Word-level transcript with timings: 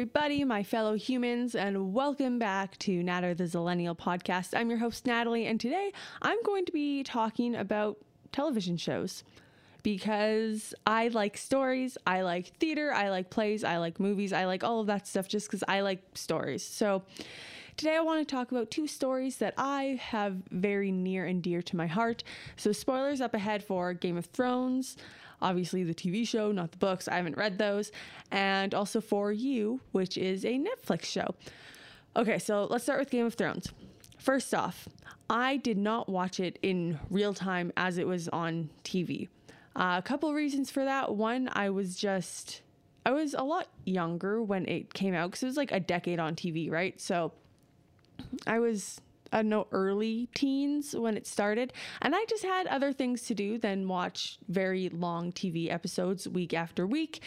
everybody, 0.00 0.44
my 0.44 0.62
fellow 0.62 0.94
humans, 0.94 1.54
and 1.54 1.92
welcome 1.92 2.38
back 2.38 2.74
to 2.78 3.02
Natter 3.02 3.34
the 3.34 3.44
Zillennial 3.44 3.94
podcast. 3.94 4.58
I'm 4.58 4.70
your 4.70 4.78
host, 4.78 5.04
Natalie, 5.04 5.44
and 5.44 5.60
today 5.60 5.92
I'm 6.22 6.42
going 6.42 6.64
to 6.64 6.72
be 6.72 7.02
talking 7.02 7.54
about 7.54 7.98
television 8.32 8.78
shows 8.78 9.24
because 9.82 10.72
I 10.86 11.08
like 11.08 11.36
stories, 11.36 11.98
I 12.06 12.22
like 12.22 12.46
theater, 12.56 12.94
I 12.94 13.10
like 13.10 13.28
plays, 13.28 13.62
I 13.62 13.76
like 13.76 14.00
movies, 14.00 14.32
I 14.32 14.46
like 14.46 14.64
all 14.64 14.80
of 14.80 14.86
that 14.86 15.06
stuff 15.06 15.28
just 15.28 15.48
because 15.48 15.62
I 15.68 15.82
like 15.82 16.00
stories. 16.14 16.64
So, 16.64 17.02
Today, 17.76 17.96
I 17.96 18.00
want 18.00 18.26
to 18.26 18.30
talk 18.30 18.50
about 18.50 18.70
two 18.70 18.86
stories 18.86 19.38
that 19.38 19.54
I 19.56 19.98
have 20.02 20.36
very 20.50 20.92
near 20.92 21.24
and 21.24 21.42
dear 21.42 21.62
to 21.62 21.76
my 21.76 21.86
heart. 21.86 22.22
So, 22.56 22.72
spoilers 22.72 23.22
up 23.22 23.32
ahead 23.32 23.64
for 23.64 23.94
Game 23.94 24.18
of 24.18 24.26
Thrones, 24.26 24.98
obviously 25.42 25.82
the 25.84 25.94
TV 25.94 26.26
show, 26.26 26.52
not 26.52 26.72
the 26.72 26.78
books. 26.78 27.08
I 27.08 27.16
haven't 27.16 27.36
read 27.36 27.58
those. 27.58 27.92
And 28.30 28.74
also 28.74 29.00
for 29.00 29.32
You, 29.32 29.80
which 29.92 30.16
is 30.16 30.44
a 30.44 30.58
Netflix 30.58 31.04
show. 31.04 31.34
Okay, 32.16 32.38
so 32.38 32.64
let's 32.64 32.84
start 32.84 32.98
with 32.98 33.10
Game 33.10 33.26
of 33.26 33.34
Thrones. 33.34 33.72
First 34.18 34.54
off, 34.54 34.88
I 35.28 35.56
did 35.56 35.78
not 35.78 36.08
watch 36.08 36.40
it 36.40 36.58
in 36.60 36.98
real 37.08 37.32
time 37.32 37.72
as 37.76 37.98
it 37.98 38.06
was 38.06 38.28
on 38.28 38.70
TV. 38.84 39.28
Uh, 39.76 39.94
a 39.96 40.02
couple 40.02 40.32
reasons 40.34 40.70
for 40.70 40.84
that. 40.84 41.14
One, 41.14 41.48
I 41.52 41.70
was 41.70 41.96
just, 41.96 42.62
I 43.06 43.12
was 43.12 43.34
a 43.34 43.42
lot 43.42 43.68
younger 43.84 44.42
when 44.42 44.66
it 44.66 44.92
came 44.92 45.14
out 45.14 45.30
because 45.30 45.44
it 45.44 45.46
was 45.46 45.56
like 45.56 45.70
a 45.70 45.80
decade 45.80 46.18
on 46.18 46.34
TV, 46.34 46.70
right? 46.70 47.00
So 47.00 47.32
I 48.46 48.58
was 48.58 49.00
I 49.32 49.38
don't 49.38 49.48
know, 49.48 49.66
early 49.72 50.28
teens 50.34 50.94
when 50.94 51.16
it 51.16 51.26
started. 51.26 51.72
And 52.02 52.14
I 52.14 52.24
just 52.28 52.44
had 52.44 52.66
other 52.66 52.92
things 52.92 53.22
to 53.22 53.34
do 53.34 53.58
than 53.58 53.88
watch 53.88 54.38
very 54.48 54.88
long 54.88 55.32
TV 55.32 55.72
episodes 55.72 56.28
week 56.28 56.54
after 56.54 56.86
week. 56.86 57.22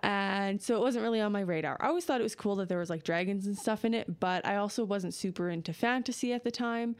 And 0.00 0.60
so 0.60 0.76
it 0.76 0.80
wasn't 0.80 1.02
really 1.02 1.20
on 1.20 1.32
my 1.32 1.40
radar. 1.40 1.76
I 1.80 1.88
always 1.88 2.04
thought 2.04 2.20
it 2.20 2.24
was 2.24 2.34
cool 2.34 2.56
that 2.56 2.68
there 2.68 2.78
was 2.78 2.90
like 2.90 3.04
dragons 3.04 3.46
and 3.46 3.56
stuff 3.56 3.84
in 3.84 3.94
it, 3.94 4.20
but 4.20 4.44
I 4.46 4.56
also 4.56 4.84
wasn't 4.84 5.14
super 5.14 5.48
into 5.48 5.72
fantasy 5.72 6.32
at 6.32 6.44
the 6.44 6.50
time. 6.50 6.96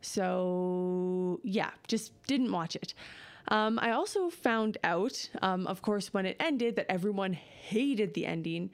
So 0.00 1.40
yeah, 1.44 1.70
just 1.86 2.12
didn't 2.26 2.50
watch 2.50 2.76
it. 2.76 2.94
Um, 3.48 3.78
I 3.80 3.92
also 3.92 4.30
found 4.30 4.78
out, 4.84 5.28
um, 5.42 5.66
of 5.66 5.82
course, 5.82 6.12
when 6.12 6.26
it 6.26 6.36
ended, 6.38 6.76
that 6.76 6.90
everyone 6.90 7.32
hated 7.32 8.14
the 8.14 8.26
ending 8.26 8.70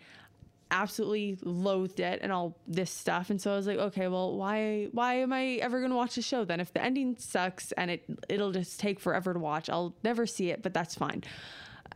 absolutely 0.71 1.39
loathed 1.43 2.01
it 2.01 2.21
and 2.23 2.33
all 2.33 2.59
this 2.67 2.91
stuff. 2.91 3.31
And 3.31 3.41
so 3.41 3.53
I 3.53 3.57
was 3.57 3.67
like 3.67 3.79
okay 3.79 4.09
well 4.09 4.37
why 4.37 4.89
why 4.93 5.15
am 5.15 5.33
I 5.33 5.55
ever 5.63 5.79
going 5.79 5.91
to 5.91 5.97
watch 5.97 6.17
the 6.17 6.23
show 6.23 6.45
then? 6.45 6.61
If 6.61 6.73
the 6.73 6.83
ending 6.83 7.17
sucks 7.19 7.73
and 7.73 7.91
it 7.91 8.05
it'll 8.29 8.53
just 8.53 8.81
take 8.81 9.01
forever 9.01 9.33
to 9.33 9.39
watch 9.39 9.71
I'll 9.71 9.95
never 10.03 10.27
see 10.27 10.51
it 10.51 10.63
but 10.63 10.75
that's 10.75 10.95
fine. 10.95 11.23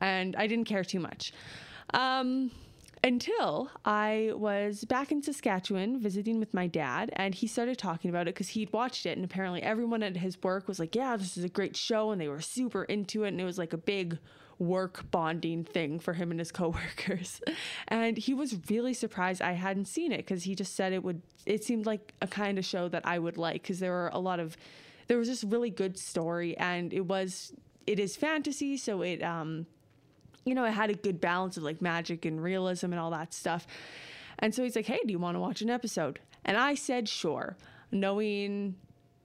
And 0.01 0.37
I 0.37 0.47
didn't 0.47 0.67
care 0.67 0.85
too 0.85 1.01
much. 1.01 1.33
Um 1.93 2.51
until 3.03 3.71
I 3.85 4.33
was 4.35 4.85
back 4.85 5.11
in 5.11 5.23
Saskatchewan 5.23 6.01
visiting 6.01 6.39
with 6.39 6.53
my 6.53 6.67
dad, 6.67 7.11
and 7.15 7.35
he 7.35 7.47
started 7.47 7.79
talking 7.79 8.11
about 8.11 8.29
it 8.29 8.35
because 8.35 8.49
he'd 8.49 8.73
watched 8.73 9.07
it, 9.07 9.17
and 9.17 9.25
apparently 9.25 9.63
everyone 9.63 10.03
at 10.03 10.17
his 10.17 10.43
work 10.43 10.69
was 10.69 10.79
like, 10.79 10.95
"Yeah, 10.95 11.17
this 11.17 11.37
is 11.37 11.45
a 11.45 11.49
great 11.49 11.77
show," 11.77 12.11
and 12.11 12.21
they 12.21 12.29
were 12.29 12.41
super 12.41 12.85
into 12.85 13.25
it, 13.25 13.29
and 13.29 13.41
it 13.41 13.45
was 13.45 13.59
like 13.59 13.73
a 13.73 13.79
big 13.79 14.19
work 14.61 15.11
bonding 15.11 15.65
thing 15.65 15.99
for 15.99 16.13
him 16.13 16.31
and 16.31 16.39
his 16.39 16.53
coworkers. 16.61 17.41
And 17.89 18.17
he 18.17 18.35
was 18.35 18.57
really 18.71 18.95
surprised 18.95 19.43
I 19.43 19.53
hadn't 19.53 19.87
seen 19.87 20.13
it 20.13 20.19
because 20.19 20.45
he 20.45 20.55
just 20.55 20.77
said 20.77 20.93
it 20.93 21.03
would, 21.03 21.23
it 21.47 21.65
seemed 21.65 21.87
like 21.87 22.13
a 22.23 22.29
kind 22.29 22.59
of 22.59 22.65
show 22.65 22.89
that 22.89 23.05
I 23.07 23.19
would 23.19 23.39
like 23.39 23.63
because 23.63 23.81
there 23.81 23.93
were 23.93 24.11
a 24.13 24.21
lot 24.21 24.39
of, 24.39 24.57
there 25.09 25.19
was 25.19 25.29
just 25.29 25.45
really 25.45 25.71
good 25.71 25.99
story 25.99 26.57
and 26.59 26.93
it 26.93 27.07
was, 27.07 27.53
it 27.87 27.99
is 27.99 28.15
fantasy. 28.15 28.77
So 28.77 29.03
it, 29.03 29.23
um, 29.23 29.67
you 30.45 30.55
know, 30.55 30.65
it 30.65 30.73
had 30.73 30.91
a 30.91 30.95
good 30.95 31.21
balance 31.21 31.57
of 31.57 31.63
like 31.63 31.83
magic 31.83 32.25
and 32.25 32.43
realism 32.43 32.87
and 32.87 32.99
all 32.99 33.11
that 33.11 33.35
stuff. 33.35 33.67
And 34.39 34.55
so 34.55 34.63
he's 34.63 34.77
like, 34.77 34.87
hey, 34.87 35.01
do 35.07 35.13
you 35.13 35.19
want 35.19 35.37
to 35.37 35.41
watch 35.41 35.61
an 35.63 35.71
episode? 35.71 36.19
And 36.45 36.57
I 36.57 36.75
said, 36.75 37.09
sure, 37.09 37.57
knowing 37.93 38.77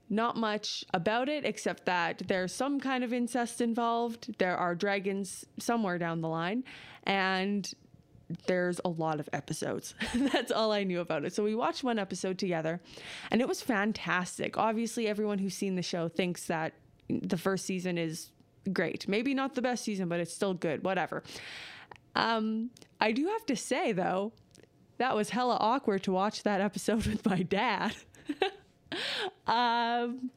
not 0.09 0.37
much 0.37 0.83
about 0.93 1.29
it 1.29 1.45
except 1.45 1.85
that 1.85 2.23
there's 2.27 2.53
some 2.53 2.79
kind 2.79 3.03
of 3.03 3.13
incest 3.13 3.61
involved. 3.61 4.37
There 4.37 4.57
are 4.57 4.75
dragons 4.75 5.45
somewhere 5.57 5.97
down 5.97 6.21
the 6.21 6.27
line, 6.27 6.63
and 7.03 7.71
there's 8.47 8.79
a 8.83 8.89
lot 8.89 9.19
of 9.19 9.29
episodes. 9.33 9.95
That's 10.15 10.51
all 10.51 10.71
I 10.71 10.83
knew 10.83 10.99
about 10.99 11.25
it. 11.25 11.33
So 11.33 11.43
we 11.43 11.55
watched 11.55 11.83
one 11.83 11.97
episode 11.99 12.37
together, 12.37 12.81
and 13.31 13.41
it 13.41 13.47
was 13.47 13.61
fantastic. 13.61 14.57
Obviously, 14.57 15.07
everyone 15.07 15.39
who's 15.39 15.55
seen 15.55 15.75
the 15.75 15.81
show 15.81 16.07
thinks 16.07 16.47
that 16.47 16.73
the 17.09 17.37
first 17.37 17.65
season 17.65 17.97
is 17.97 18.31
great. 18.73 19.07
Maybe 19.07 19.33
not 19.33 19.55
the 19.55 19.61
best 19.61 19.83
season, 19.83 20.07
but 20.07 20.19
it's 20.19 20.33
still 20.33 20.53
good. 20.53 20.83
Whatever. 20.83 21.23
Um, 22.15 22.71
I 22.99 23.11
do 23.11 23.27
have 23.27 23.45
to 23.47 23.55
say 23.55 23.91
though, 23.91 24.31
that 24.97 25.15
was 25.15 25.29
hella 25.29 25.57
awkward 25.59 26.03
to 26.03 26.11
watch 26.11 26.43
that 26.43 26.61
episode 26.61 27.05
with 27.07 27.25
my 27.25 27.43
dad. 27.43 27.95
um, 29.47 30.31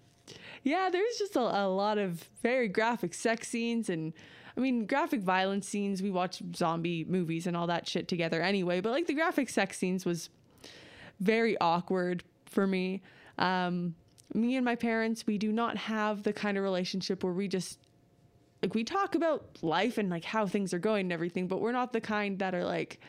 yeah, 0.65 0.91
there's 0.91 1.17
just 1.19 1.37
a, 1.37 1.41
a 1.41 1.69
lot 1.69 1.99
of 1.99 2.29
very 2.43 2.69
graphic 2.69 3.15
sex 3.15 3.49
scenes 3.49 3.89
and 3.89 4.13
I 4.57 4.61
mean, 4.61 4.87
graphic 4.87 5.21
violence 5.21 5.69
scenes. 5.69 6.03
We 6.03 6.11
watch 6.11 6.43
zombie 6.57 7.05
movies 7.05 7.47
and 7.47 7.57
all 7.57 7.69
that 7.69 7.89
shit 7.89 8.09
together 8.09 8.43
anyway, 8.43 8.81
but 8.81 8.91
like 8.91 9.07
the 9.07 9.15
graphic 9.15 9.49
sex 9.49 9.79
scenes 9.79 10.05
was 10.05 10.31
very 11.21 11.57
awkward 11.61 12.25
for 12.47 12.67
me. 12.67 13.03
Um, 13.39 13.95
me 14.35 14.57
and 14.57 14.65
my 14.65 14.75
parents, 14.75 15.27
we 15.29 15.39
do 15.39 15.53
not 15.53 15.77
have 15.77 16.25
the 16.25 16.33
kind 16.33 16.59
of 16.59 16.65
relationship 16.65 17.23
where 17.23 17.33
we 17.33 17.47
just 17.47 17.79
like 18.63 18.75
we 18.75 18.85
talk 18.85 19.15
about 19.15 19.59
life 19.63 19.99
and 19.99 20.11
like 20.11 20.25
how 20.25 20.47
things 20.47 20.75
are 20.75 20.79
going 20.79 21.03
and 21.07 21.13
everything, 21.13 21.47
but 21.47 21.61
we're 21.61 21.73
not 21.73 21.93
the 21.93 22.01
kind 22.01 22.39
that 22.41 22.55
are 22.55 22.65
like 22.65 23.01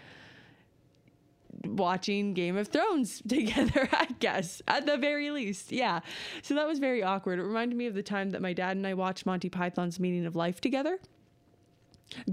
watching 1.66 2.34
Game 2.34 2.58
of 2.58 2.68
Thrones 2.68 3.22
together, 3.28 3.90
I 3.92 4.08
guess, 4.20 4.62
at 4.68 4.86
the 4.86 4.98
very 4.98 5.32
least. 5.32 5.72
Yeah. 5.72 6.02
So 6.42 6.54
that 6.56 6.68
was 6.68 6.80
very 6.80 7.04
awkward. 7.04 7.40
It 7.40 7.44
reminded 7.44 7.78
me 7.78 7.88
of 7.88 7.96
the 7.96 8.04
time 8.04 8.32
that 8.32 8.42
my 8.42 8.54
dad 8.54 8.78
and 8.78 8.86
I 8.86 8.94
watched 8.94 9.26
Monty 9.26 9.50
Python's 9.50 10.00
Meaning 10.00 10.26
of 10.26 10.36
Life 10.36 10.62
together. 10.62 11.00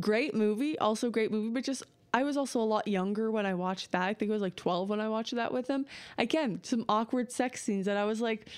Great 0.01 0.35
movie, 0.35 0.79
also 0.79 1.11
great 1.11 1.31
movie, 1.31 1.51
but 1.51 1.65
just 1.65 1.83
I 2.15 2.23
was 2.23 2.39
also 2.39 2.61
a 2.61 2.65
lot 2.65 2.89
younger 2.89 3.31
when 3.31 3.45
I 3.45 3.53
watched 3.55 3.93
that. 3.93 4.03
I 4.03 4.15
think 4.15 4.31
I 4.31 4.35
was 4.35 4.43
like 4.43 4.57
12 4.57 4.89
when 4.89 5.01
I 5.01 5.09
watched 5.09 5.35
that 5.35 5.53
with 5.53 5.69
him. 5.69 5.85
Again, 6.17 6.61
some 6.63 6.87
awkward 6.89 7.31
sex 7.31 7.63
scenes 7.63 7.85
that 7.87 7.99
I 7.99 8.05
was 8.05 8.23
like, 8.23 8.49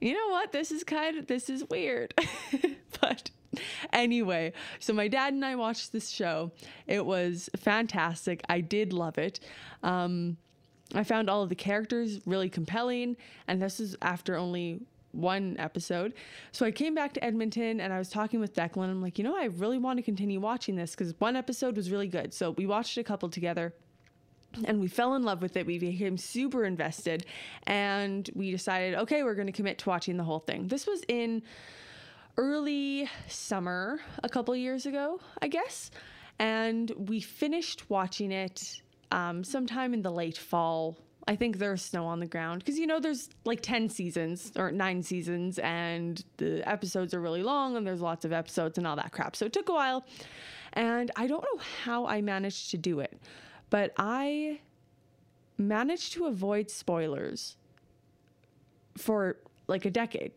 you 0.00 0.14
know 0.14 0.28
what? 0.28 0.52
This 0.52 0.70
is 0.70 0.84
kind 0.84 1.18
of 1.18 1.26
this 1.26 1.50
is 1.50 1.64
weird. 1.68 2.14
but 3.00 3.30
anyway, 3.92 4.52
so 4.78 4.92
my 4.92 5.08
dad 5.08 5.32
and 5.32 5.44
I 5.44 5.56
watched 5.56 5.92
this 5.92 6.08
show. 6.08 6.52
It 6.86 7.04
was 7.04 7.50
fantastic. 7.56 8.42
I 8.48 8.60
did 8.60 8.92
love 8.92 9.18
it. 9.18 9.40
Um, 9.82 10.36
I 10.94 11.04
found 11.04 11.30
all 11.30 11.42
of 11.42 11.48
the 11.48 11.54
characters 11.54 12.20
really 12.26 12.50
compelling, 12.50 13.16
and 13.48 13.60
this 13.60 13.80
is 13.80 13.96
after 14.02 14.36
only 14.36 14.82
one 15.12 15.56
episode. 15.58 16.14
So 16.52 16.66
I 16.66 16.70
came 16.70 16.94
back 16.94 17.12
to 17.14 17.24
Edmonton 17.24 17.80
and 17.80 17.92
I 17.92 17.98
was 17.98 18.08
talking 18.08 18.40
with 18.40 18.54
Declan. 18.54 18.88
I'm 18.88 19.02
like, 19.02 19.18
you 19.18 19.24
know, 19.24 19.36
I 19.36 19.44
really 19.44 19.78
want 19.78 19.98
to 19.98 20.02
continue 20.02 20.40
watching 20.40 20.74
this 20.74 20.92
because 20.92 21.14
one 21.18 21.36
episode 21.36 21.76
was 21.76 21.90
really 21.90 22.08
good. 22.08 22.32
So 22.32 22.52
we 22.52 22.66
watched 22.66 22.96
a 22.96 23.04
couple 23.04 23.28
together 23.28 23.74
and 24.64 24.80
we 24.80 24.88
fell 24.88 25.14
in 25.14 25.22
love 25.22 25.42
with 25.42 25.56
it. 25.56 25.66
We 25.66 25.78
became 25.78 26.16
super 26.16 26.64
invested 26.64 27.26
and 27.66 28.28
we 28.34 28.50
decided, 28.50 28.94
okay, 29.00 29.22
we're 29.22 29.34
going 29.34 29.46
to 29.46 29.52
commit 29.52 29.78
to 29.78 29.88
watching 29.88 30.16
the 30.16 30.24
whole 30.24 30.40
thing. 30.40 30.68
This 30.68 30.86
was 30.86 31.02
in 31.08 31.42
early 32.36 33.08
summer 33.28 34.00
a 34.22 34.28
couple 34.28 34.54
years 34.56 34.86
ago, 34.86 35.20
I 35.40 35.48
guess. 35.48 35.90
And 36.38 36.90
we 36.96 37.20
finished 37.20 37.88
watching 37.90 38.32
it 38.32 38.82
um, 39.10 39.44
sometime 39.44 39.94
in 39.94 40.02
the 40.02 40.10
late 40.10 40.38
fall. 40.38 40.96
I 41.28 41.36
think 41.36 41.58
there's 41.58 41.82
snow 41.82 42.06
on 42.06 42.18
the 42.18 42.26
ground 42.26 42.64
because 42.64 42.78
you 42.78 42.86
know 42.86 42.98
there's 42.98 43.28
like 43.44 43.60
10 43.60 43.88
seasons 43.88 44.50
or 44.56 44.72
nine 44.72 45.02
seasons 45.02 45.60
and 45.60 46.24
the 46.38 46.68
episodes 46.68 47.14
are 47.14 47.20
really 47.20 47.44
long 47.44 47.76
and 47.76 47.86
there's 47.86 48.00
lots 48.00 48.24
of 48.24 48.32
episodes 48.32 48.76
and 48.76 48.86
all 48.86 48.96
that 48.96 49.12
crap. 49.12 49.36
So 49.36 49.46
it 49.46 49.52
took 49.52 49.68
a 49.68 49.72
while. 49.72 50.04
And 50.72 51.10
I 51.16 51.26
don't 51.26 51.42
know 51.42 51.62
how 51.84 52.06
I 52.06 52.22
managed 52.22 52.70
to 52.70 52.78
do 52.78 53.00
it, 53.00 53.20
but 53.70 53.92
I 53.98 54.60
managed 55.58 56.14
to 56.14 56.24
avoid 56.26 56.70
spoilers 56.70 57.56
for 58.96 59.36
like 59.68 59.84
a 59.84 59.90
decade 59.90 60.32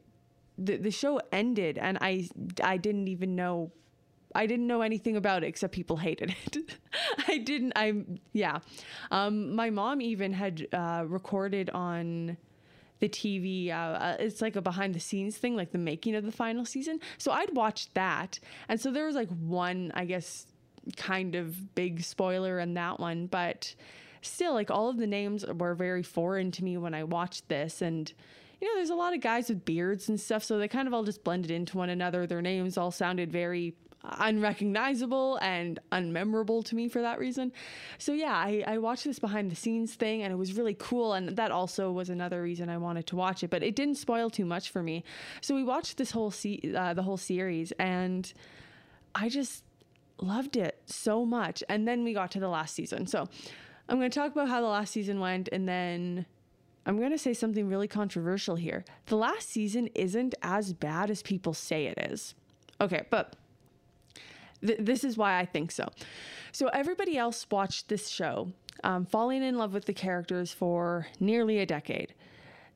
the, 0.58 0.78
the 0.78 0.92
show 0.92 1.20
ended 1.32 1.78
and 1.78 1.98
I 2.02 2.30
I 2.64 2.78
didn't 2.78 3.08
even 3.08 3.36
know 3.36 3.72
I 4.34 4.48
didn't 4.48 4.68
know 4.68 4.82
anything 4.82 5.16
about 5.16 5.44
it 5.44 5.48
except 5.48 5.74
people 5.74 5.98
hated 5.98 6.36
it. 6.46 6.76
I 7.28 7.38
didn't 7.38 7.74
I 7.76 8.04
yeah. 8.34 8.60
Um 9.12 9.56
my 9.56 9.70
mom 9.70 10.02
even 10.02 10.34
had 10.34 10.68
uh 10.74 11.04
recorded 11.08 11.70
on 11.72 12.38
the 13.00 13.10
TV. 13.10 13.70
Uh, 13.70 13.74
uh, 13.74 14.18
it's 14.20 14.42
like 14.42 14.56
a 14.56 14.62
behind 14.62 14.96
the 14.96 15.00
scenes 15.00 15.38
thing, 15.38 15.56
like 15.56 15.72
the 15.72 15.78
making 15.78 16.16
of 16.16 16.24
the 16.24 16.32
final 16.32 16.66
season. 16.66 17.00
So 17.18 17.32
I'd 17.32 17.54
watched 17.56 17.94
that, 17.94 18.40
and 18.70 18.80
so 18.80 18.92
there 18.92 19.06
was 19.06 19.16
like 19.16 19.30
one, 19.30 19.92
I 19.96 20.06
guess, 20.06 20.48
kind 20.96 21.36
of 21.36 21.76
big 21.76 22.04
spoiler 22.04 22.60
in 22.60 22.74
that 22.76 23.00
one, 23.00 23.28
but 23.28 23.76
still, 24.22 24.54
like 24.54 24.72
all 24.72 24.90
of 24.90 24.98
the 24.98 25.08
names 25.08 25.46
were 25.46 25.76
very 25.76 26.04
foreign 26.04 26.52
to 26.52 26.64
me 26.64 26.78
when 26.78 26.94
I 26.94 27.04
watched 27.04 27.50
this, 27.50 27.82
and 27.82 28.12
you 28.62 28.68
know, 28.68 28.76
there's 28.76 28.90
a 28.90 28.96
lot 28.96 29.14
of 29.14 29.22
guys 29.22 29.50
with 29.50 29.66
beards 29.66 30.10
and 30.10 30.20
stuff, 30.20 30.44
so 30.44 30.58
they 30.58 30.68
kind 30.68 30.88
of 30.88 30.94
all 30.94 31.04
just 31.04 31.24
blended 31.24 31.52
into 31.52 31.78
one 31.78 31.90
another. 31.90 32.26
Their 32.26 32.42
names 32.42 32.78
all 32.78 32.92
sounded 32.92 33.32
very 33.32 33.76
unrecognizable 34.20 35.38
and 35.42 35.80
unmemorable 35.92 36.64
to 36.66 36.76
me 36.76 36.88
for 36.88 37.02
that 37.02 37.20
reason. 37.20 37.52
So 37.98 38.14
yeah, 38.14 38.34
I, 38.34 38.64
I 38.68 38.78
watched 38.78 39.04
this 39.04 39.20
behind 39.20 39.52
the 39.52 39.56
scenes 39.56 39.96
thing 39.96 40.22
and 40.24 40.32
it 40.32 40.36
was 40.36 40.54
really 40.54 40.76
cool. 40.78 41.14
And 41.14 41.30
that 41.30 41.52
also 41.52 41.92
was 41.92 42.10
another 42.10 42.42
reason 42.42 42.70
I 42.70 42.78
wanted 42.78 43.08
to 43.08 43.16
watch 43.16 43.44
it, 43.44 43.50
but 43.50 43.64
it 43.64 43.76
didn't 43.76 43.96
spoil 43.96 44.30
too 44.30 44.46
much 44.46 44.70
for 44.70 44.84
me. 44.84 45.04
So 45.42 45.56
we 45.56 45.64
watched 45.64 45.98
this 45.98 46.12
whole 46.12 46.32
se- 46.32 46.74
uh, 46.76 46.94
the 46.94 47.04
whole 47.04 47.18
series 47.18 47.72
and 47.74 48.32
I 49.14 49.30
just 49.30 49.64
loved 50.22 50.56
it 50.56 50.82
so 50.86 51.26
much. 51.26 51.64
And 51.70 51.88
then 51.88 52.04
we 52.04 52.14
got 52.14 52.32
to 52.32 52.40
the 52.40 52.50
last 52.50 52.76
season. 52.76 53.08
So 53.08 53.28
I'm 53.90 53.98
going 53.98 54.10
to 54.10 54.20
talk 54.20 54.32
about 54.32 54.50
how 54.50 54.62
the 54.62 54.68
last 54.68 54.94
season 54.94 55.20
went 55.20 55.50
and 55.52 55.68
then 55.68 56.26
I'm 56.86 56.98
going 56.98 57.12
to 57.12 57.18
say 57.18 57.34
something 57.34 57.68
really 57.68 57.88
controversial 57.88 58.56
here. 58.56 58.86
The 59.08 59.18
last 59.18 59.50
season 59.50 59.88
isn't 59.96 60.36
as 60.42 60.74
bad 60.74 61.10
as 61.10 61.22
people 61.22 61.54
say 61.54 61.88
it 61.88 61.98
is. 62.12 62.36
Okay, 62.80 63.06
but 63.10 63.36
th- 64.66 64.80
this 64.80 65.04
is 65.04 65.18
why 65.18 65.40
I 65.40 65.46
think 65.46 65.72
so. 65.72 65.88
So, 66.52 66.68
everybody 66.68 67.18
else 67.18 67.46
watched 67.50 67.90
this 67.90 68.08
show, 68.10 68.52
um, 68.84 69.06
falling 69.06 69.44
in 69.44 69.58
love 69.58 69.74
with 69.74 69.86
the 69.86 69.94
characters 69.94 70.54
for 70.54 71.08
nearly 71.20 71.60
a 71.60 71.66
decade. 71.66 72.14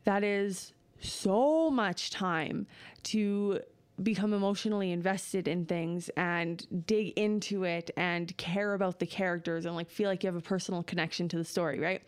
That 0.05 0.23
is 0.23 0.73
so 1.01 1.69
much 1.69 2.09
time 2.09 2.67
to 3.03 3.59
become 4.01 4.33
emotionally 4.33 4.91
invested 4.91 5.47
in 5.47 5.65
things 5.65 6.09
and 6.15 6.85
dig 6.87 7.09
into 7.17 7.63
it 7.63 7.91
and 7.97 8.35
care 8.37 8.73
about 8.73 8.99
the 8.99 9.05
characters 9.05 9.65
and 9.65 9.75
like 9.75 9.89
feel 9.89 10.09
like 10.09 10.23
you 10.23 10.27
have 10.27 10.37
a 10.37 10.41
personal 10.41 10.83
connection 10.83 11.27
to 11.27 11.37
the 11.37 11.43
story, 11.43 11.79
right? 11.79 12.01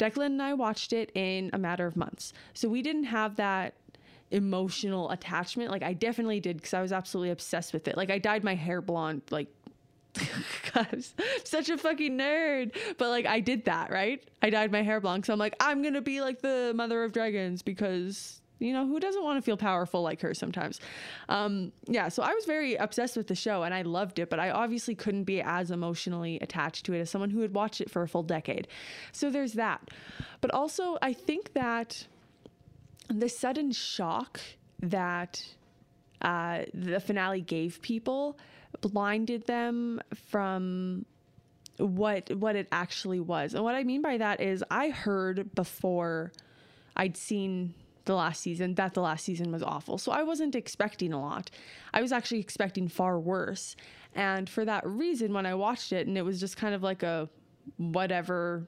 Declan 0.00 0.26
and 0.26 0.42
I 0.42 0.54
watched 0.54 0.92
it 0.92 1.12
in 1.14 1.50
a 1.52 1.58
matter 1.58 1.86
of 1.86 1.96
months. 1.96 2.32
So 2.54 2.68
we 2.68 2.82
didn't 2.82 3.04
have 3.04 3.36
that 3.36 3.74
emotional 4.30 5.10
attachment. 5.10 5.70
Like 5.70 5.82
I 5.82 5.92
definitely 5.92 6.40
did 6.40 6.56
because 6.56 6.74
I 6.74 6.80
was 6.80 6.92
absolutely 6.92 7.30
obsessed 7.30 7.72
with 7.72 7.86
it. 7.86 7.96
Like 7.96 8.10
I 8.10 8.18
dyed 8.18 8.42
my 8.42 8.54
hair 8.54 8.80
blonde 8.80 9.22
like 9.30 9.48
God, 10.74 11.04
such 11.44 11.68
a 11.68 11.78
fucking 11.78 12.18
nerd. 12.18 12.74
But 12.98 13.10
like 13.10 13.26
I 13.26 13.40
did 13.40 13.66
that, 13.66 13.90
right? 13.90 14.26
I 14.42 14.50
dyed 14.50 14.72
my 14.72 14.82
hair 14.82 15.00
blonde. 15.00 15.26
So 15.26 15.32
I'm 15.32 15.38
like, 15.38 15.54
I'm 15.60 15.82
gonna 15.82 16.00
be 16.00 16.20
like 16.20 16.40
the 16.40 16.72
mother 16.74 17.04
of 17.04 17.12
dragons 17.12 17.62
because 17.62 18.39
you 18.60 18.72
know, 18.72 18.86
who 18.86 19.00
doesn't 19.00 19.24
want 19.24 19.38
to 19.38 19.42
feel 19.42 19.56
powerful 19.56 20.02
like 20.02 20.20
her 20.20 20.34
sometimes? 20.34 20.80
Um, 21.28 21.72
yeah, 21.86 22.08
so 22.08 22.22
I 22.22 22.32
was 22.32 22.44
very 22.44 22.76
obsessed 22.76 23.16
with 23.16 23.26
the 23.26 23.34
show 23.34 23.64
and 23.64 23.74
I 23.74 23.82
loved 23.82 24.18
it, 24.18 24.30
but 24.30 24.38
I 24.38 24.50
obviously 24.50 24.94
couldn't 24.94 25.24
be 25.24 25.40
as 25.42 25.70
emotionally 25.70 26.38
attached 26.40 26.86
to 26.86 26.92
it 26.92 27.00
as 27.00 27.10
someone 27.10 27.30
who 27.30 27.40
had 27.40 27.54
watched 27.54 27.80
it 27.80 27.90
for 27.90 28.02
a 28.02 28.08
full 28.08 28.22
decade. 28.22 28.68
So 29.12 29.30
there's 29.30 29.54
that. 29.54 29.90
But 30.40 30.52
also, 30.52 30.98
I 31.02 31.12
think 31.12 31.54
that 31.54 32.06
the 33.08 33.28
sudden 33.28 33.72
shock 33.72 34.40
that 34.80 35.44
uh, 36.22 36.62
the 36.72 37.00
finale 37.00 37.40
gave 37.40 37.82
people 37.82 38.38
blinded 38.80 39.46
them 39.46 40.00
from 40.14 41.04
what 41.78 42.34
what 42.36 42.56
it 42.56 42.68
actually 42.70 43.20
was. 43.20 43.54
And 43.54 43.64
what 43.64 43.74
I 43.74 43.84
mean 43.84 44.02
by 44.02 44.18
that 44.18 44.40
is 44.40 44.62
I 44.70 44.90
heard 44.90 45.54
before 45.54 46.32
I'd 46.96 47.16
seen 47.16 47.74
the 48.10 48.16
last 48.16 48.40
season 48.40 48.74
that 48.74 48.94
the 48.94 49.00
last 49.00 49.24
season 49.24 49.52
was 49.52 49.62
awful. 49.62 49.96
So 49.96 50.10
I 50.10 50.24
wasn't 50.24 50.56
expecting 50.56 51.12
a 51.12 51.20
lot. 51.20 51.50
I 51.94 52.02
was 52.02 52.10
actually 52.10 52.40
expecting 52.40 52.88
far 52.88 53.20
worse. 53.20 53.76
And 54.14 54.50
for 54.50 54.64
that 54.64 54.84
reason 54.84 55.32
when 55.32 55.46
I 55.46 55.54
watched 55.54 55.92
it 55.92 56.08
and 56.08 56.18
it 56.18 56.22
was 56.22 56.40
just 56.40 56.56
kind 56.56 56.74
of 56.74 56.82
like 56.82 57.04
a 57.04 57.28
whatever 57.76 58.66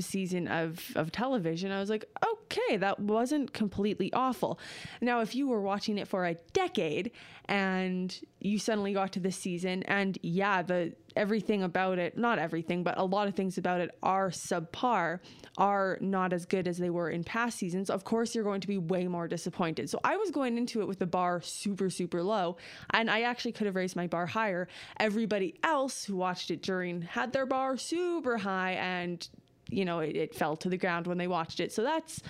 season 0.00 0.48
of 0.48 0.80
of 0.96 1.12
television 1.12 1.70
i 1.70 1.78
was 1.78 1.90
like 1.90 2.06
okay 2.52 2.76
that 2.76 3.00
wasn't 3.00 3.52
completely 3.52 4.12
awful. 4.12 4.58
Now 5.00 5.20
if 5.20 5.34
you 5.34 5.48
were 5.48 5.60
watching 5.60 5.98
it 5.98 6.08
for 6.08 6.26
a 6.26 6.34
decade 6.52 7.12
and 7.46 8.18
you 8.40 8.58
suddenly 8.58 8.92
got 8.92 9.12
to 9.12 9.20
this 9.20 9.36
season 9.36 9.82
and 9.84 10.18
yeah 10.22 10.62
the 10.62 10.92
everything 11.16 11.62
about 11.62 11.98
it 11.98 12.16
not 12.16 12.38
everything 12.38 12.82
but 12.82 12.96
a 12.96 13.04
lot 13.04 13.28
of 13.28 13.34
things 13.34 13.58
about 13.58 13.80
it 13.80 13.90
are 14.02 14.30
subpar 14.30 15.18
are 15.58 15.98
not 16.00 16.32
as 16.32 16.46
good 16.46 16.66
as 16.66 16.78
they 16.78 16.88
were 16.88 17.10
in 17.10 17.22
past 17.22 17.58
seasons 17.58 17.90
of 17.90 18.04
course 18.04 18.34
you're 18.34 18.44
going 18.44 18.60
to 18.60 18.68
be 18.68 18.78
way 18.78 19.06
more 19.06 19.28
disappointed. 19.28 19.90
So 19.90 19.98
i 20.04 20.16
was 20.16 20.30
going 20.30 20.56
into 20.56 20.80
it 20.80 20.88
with 20.88 20.98
the 20.98 21.06
bar 21.06 21.40
super 21.42 21.90
super 21.90 22.22
low 22.22 22.56
and 22.90 23.10
i 23.10 23.22
actually 23.22 23.52
could 23.52 23.66
have 23.66 23.76
raised 23.76 23.96
my 23.96 24.06
bar 24.06 24.26
higher. 24.26 24.68
Everybody 24.98 25.54
else 25.62 26.04
who 26.04 26.16
watched 26.16 26.50
it 26.50 26.62
during 26.62 27.02
had 27.02 27.32
their 27.32 27.46
bar 27.46 27.76
super 27.76 28.38
high 28.38 28.72
and 28.72 29.28
you 29.72 29.84
know, 29.84 30.00
it, 30.00 30.16
it, 30.16 30.34
fell 30.34 30.56
to 30.56 30.68
the 30.68 30.76
ground 30.76 31.06
when 31.06 31.18
they 31.18 31.26
watched 31.26 31.60
it. 31.60 31.72
So 31.72 31.82
that's 31.82 32.20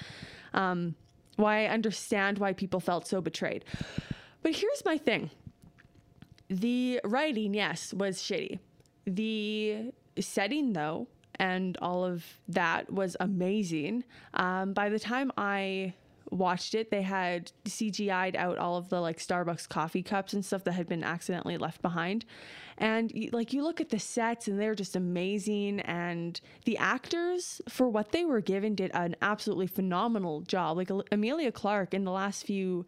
um, 0.55 0.95
why 1.37 1.65
I 1.65 1.69
understand 1.69 2.39
why 2.39 2.53
people 2.53 2.81
felt 2.81 3.07
so 3.07 3.21
betrayed. 3.21 3.65
But 4.43 4.57
here's 4.57 4.85
my 4.85 4.99
thing 4.99 5.31
the 6.49 7.01
writing, 7.05 7.55
yes, 7.55 7.95
was 7.95 8.19
shitty. 8.19 8.59
The 9.07 9.93
setting, 10.21 10.73
though, 10.73 11.09
and 11.37 11.77
all 11.81 12.05
of 12.05 12.25
that 12.49 12.93
was 12.93 13.17
amazing. 13.21 14.05
Um, 14.35 14.73
by 14.75 14.89
the 14.89 14.99
time 14.99 15.33
I 15.37 15.95
watched 16.33 16.75
it, 16.75 16.91
they 16.91 17.03
had 17.03 17.53
CGI'd 17.65 18.37
out 18.37 18.59
all 18.59 18.77
of 18.77 18.89
the 18.89 19.01
like 19.01 19.19
Starbucks 19.19 19.69
coffee 19.69 20.03
cups 20.03 20.33
and 20.33 20.45
stuff 20.45 20.65
that 20.65 20.73
had 20.73 20.89
been 20.89 21.05
accidentally 21.05 21.59
left 21.59 21.83
behind. 21.83 22.25
And 22.79 23.13
like 23.33 23.53
you 23.53 23.63
look 23.63 23.81
at 23.81 23.91
the 23.91 23.99
sets 23.99 24.49
and 24.49 24.59
they're 24.59 24.75
just 24.75 24.97
amazing. 24.97 25.81
And 25.81 26.41
the 26.65 26.79
actors, 26.79 27.61
for 27.69 27.89
what 27.89 28.13
they 28.13 28.25
were 28.25 28.41
given, 28.41 28.75
did 28.75 28.91
an 28.95 29.15
absolutely 29.23 29.67
phenomenal 29.67 30.41
job. 30.41 30.79
Like 30.79 30.91
Emilia 31.13 31.53
Clarke 31.53 31.95
in 31.95 32.05
the 32.05 32.11
last 32.11 32.47
few 32.47 32.87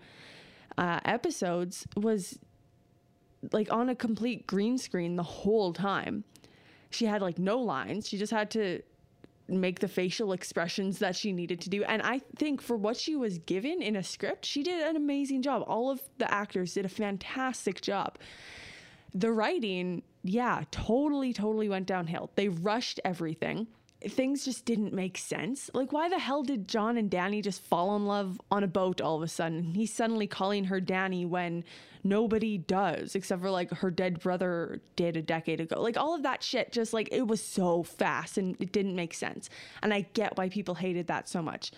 uh, 0.78 1.00
episodes 1.04 1.86
was 1.96 2.38
like 3.52 3.70
on 3.72 3.88
a 3.88 3.94
complete 3.94 4.46
green 4.46 4.78
screen 4.78 5.16
the 5.16 5.22
whole 5.22 5.72
time. 5.72 6.24
She 6.90 7.06
had 7.06 7.20
like 7.20 7.38
no 7.38 7.58
lines. 7.58 8.08
She 8.08 8.16
just 8.16 8.32
had 8.32 8.50
to 8.52 8.80
make 9.48 9.80
the 9.80 9.88
facial 9.88 10.32
expressions 10.32 10.98
that 10.98 11.14
she 11.14 11.32
needed 11.32 11.60
to 11.60 11.70
do. 11.70 11.84
And 11.84 12.00
I 12.02 12.20
think 12.36 12.62
for 12.62 12.76
what 12.76 12.96
she 12.96 13.14
was 13.16 13.38
given 13.38 13.82
in 13.82 13.96
a 13.96 14.02
script, 14.02 14.46
she 14.46 14.62
did 14.62 14.82
an 14.82 14.96
amazing 14.96 15.42
job. 15.42 15.64
All 15.66 15.90
of 15.90 16.00
the 16.18 16.32
actors 16.32 16.74
did 16.74 16.84
a 16.84 16.88
fantastic 16.88 17.80
job. 17.80 18.18
The 19.14 19.30
writing, 19.30 20.02
yeah, 20.22 20.64
totally, 20.70 21.32
totally 21.32 21.68
went 21.68 21.86
downhill. 21.86 22.30
They 22.34 22.48
rushed 22.48 23.00
everything. 23.04 23.66
Things 24.08 24.44
just 24.44 24.64
didn't 24.64 24.92
make 24.92 25.16
sense. 25.18 25.70
Like, 25.72 25.92
why 25.92 26.08
the 26.08 26.18
hell 26.18 26.42
did 26.42 26.68
Jon 26.68 26.96
and 26.96 27.10
Dany 27.10 27.42
just 27.42 27.62
fall 27.62 27.96
in 27.96 28.06
love 28.06 28.40
on 28.50 28.62
a 28.62 28.68
boat 28.68 29.00
all 29.00 29.16
of 29.16 29.22
a 29.22 29.28
sudden? 29.28 29.74
He's 29.74 29.92
suddenly 29.92 30.26
calling 30.26 30.64
her 30.64 30.80
Dany 30.80 31.26
when 31.26 31.64
nobody 32.04 32.58
does 32.58 33.14
except 33.14 33.40
for 33.40 33.50
like 33.50 33.70
her 33.70 33.90
dead 33.90 34.20
brother 34.20 34.80
did 34.94 35.16
a 35.16 35.22
decade 35.22 35.60
ago. 35.60 35.80
Like 35.80 35.96
all 35.96 36.14
of 36.14 36.22
that 36.22 36.42
shit 36.42 36.70
just 36.70 36.92
like 36.92 37.08
it 37.10 37.26
was 37.26 37.42
so 37.42 37.82
fast 37.82 38.36
and 38.36 38.56
it 38.60 38.72
didn't 38.72 38.94
make 38.94 39.14
sense. 39.14 39.48
And 39.82 39.92
I 39.92 40.02
get 40.12 40.36
why 40.36 40.50
people 40.50 40.74
hated 40.74 41.06
that 41.06 41.28
so 41.28 41.40
much. 41.40 41.72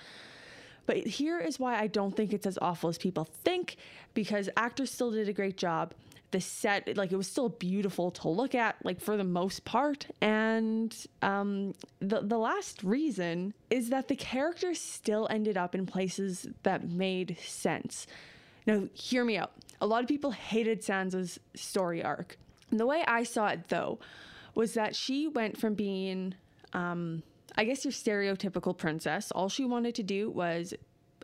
But 0.87 0.99
here 0.99 1.39
is 1.39 1.59
why 1.59 1.79
I 1.79 1.87
don't 1.87 2.15
think 2.15 2.33
it's 2.33 2.47
as 2.47 2.59
awful 2.61 2.89
as 2.89 2.99
people 2.99 3.25
think 3.25 3.77
because 4.15 4.49
actors 4.57 4.91
still 4.91 5.11
did 5.11 5.29
a 5.29 5.33
great 5.33 5.57
job. 5.57 5.95
The 6.33 6.41
set, 6.41 6.97
like 6.97 7.13
it 7.13 7.17
was 7.17 7.29
still 7.29 7.49
beautiful 7.49 8.11
to 8.11 8.29
look 8.29 8.55
at, 8.55 8.77
like 8.85 9.01
for 9.01 9.17
the 9.17 9.25
most 9.25 9.65
part. 9.65 10.07
And 10.21 10.95
um, 11.23 11.75
the 12.01 12.21
the 12.21 12.39
last 12.39 12.83
reason 12.83 13.55
is 13.71 13.91
that 13.91 14.09
the 14.09 14.17
characters 14.17 14.81
still 14.81 15.29
ended 15.31 15.57
up 15.57 15.75
in 15.75 15.87
places 15.87 16.49
that 16.65 16.89
made 16.89 17.39
sense. 17.41 18.07
Now, 18.67 18.89
hear 18.93 19.25
me 19.25 19.37
out. 19.37 19.53
A 19.81 19.87
lot 19.87 20.03
of 20.03 20.09
people 20.09 20.33
hated 20.33 20.83
Sansa's 20.83 21.39
story 21.55 22.03
arc. 22.03 22.37
And 22.71 22.81
the 22.81 22.87
way 22.87 23.05
I 23.07 23.23
saw 23.23 23.49
it, 23.49 23.69
though, 23.69 23.99
was 24.55 24.75
that 24.75 24.97
she 24.97 25.29
went 25.29 25.57
from 25.59 25.75
being, 25.75 26.35
um, 26.73 27.23
I 27.57 27.65
guess, 27.65 27.85
your 27.85 27.93
stereotypical 27.93 28.77
princess. 28.77 29.31
All 29.31 29.49
she 29.49 29.65
wanted 29.65 29.95
to 29.97 30.03
do 30.03 30.31
was 30.31 30.75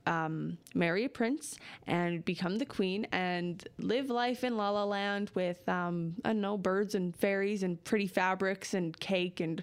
um, 0.07 0.59
marry 0.75 1.05
a 1.05 1.09
prince 1.09 1.57
and 1.87 2.25
become 2.25 2.59
the 2.59 2.67
queen 2.67 3.07
and 3.13 3.67
live 3.79 4.11
life 4.11 4.45
in 4.45 4.57
La 4.57 4.71
La 4.71 4.85
Land 4.85 5.31
with, 5.35 5.69
um, 5.69 6.15
I 6.25 6.31
don't 6.31 6.41
know, 6.41 6.59
birds 6.59 6.95
and 6.95 7.15
fairies 7.17 7.63
and 7.63 7.83
pretty 7.85 8.07
fabrics 8.07 8.75
and 8.75 8.99
cake 8.99 9.41
and, 9.41 9.63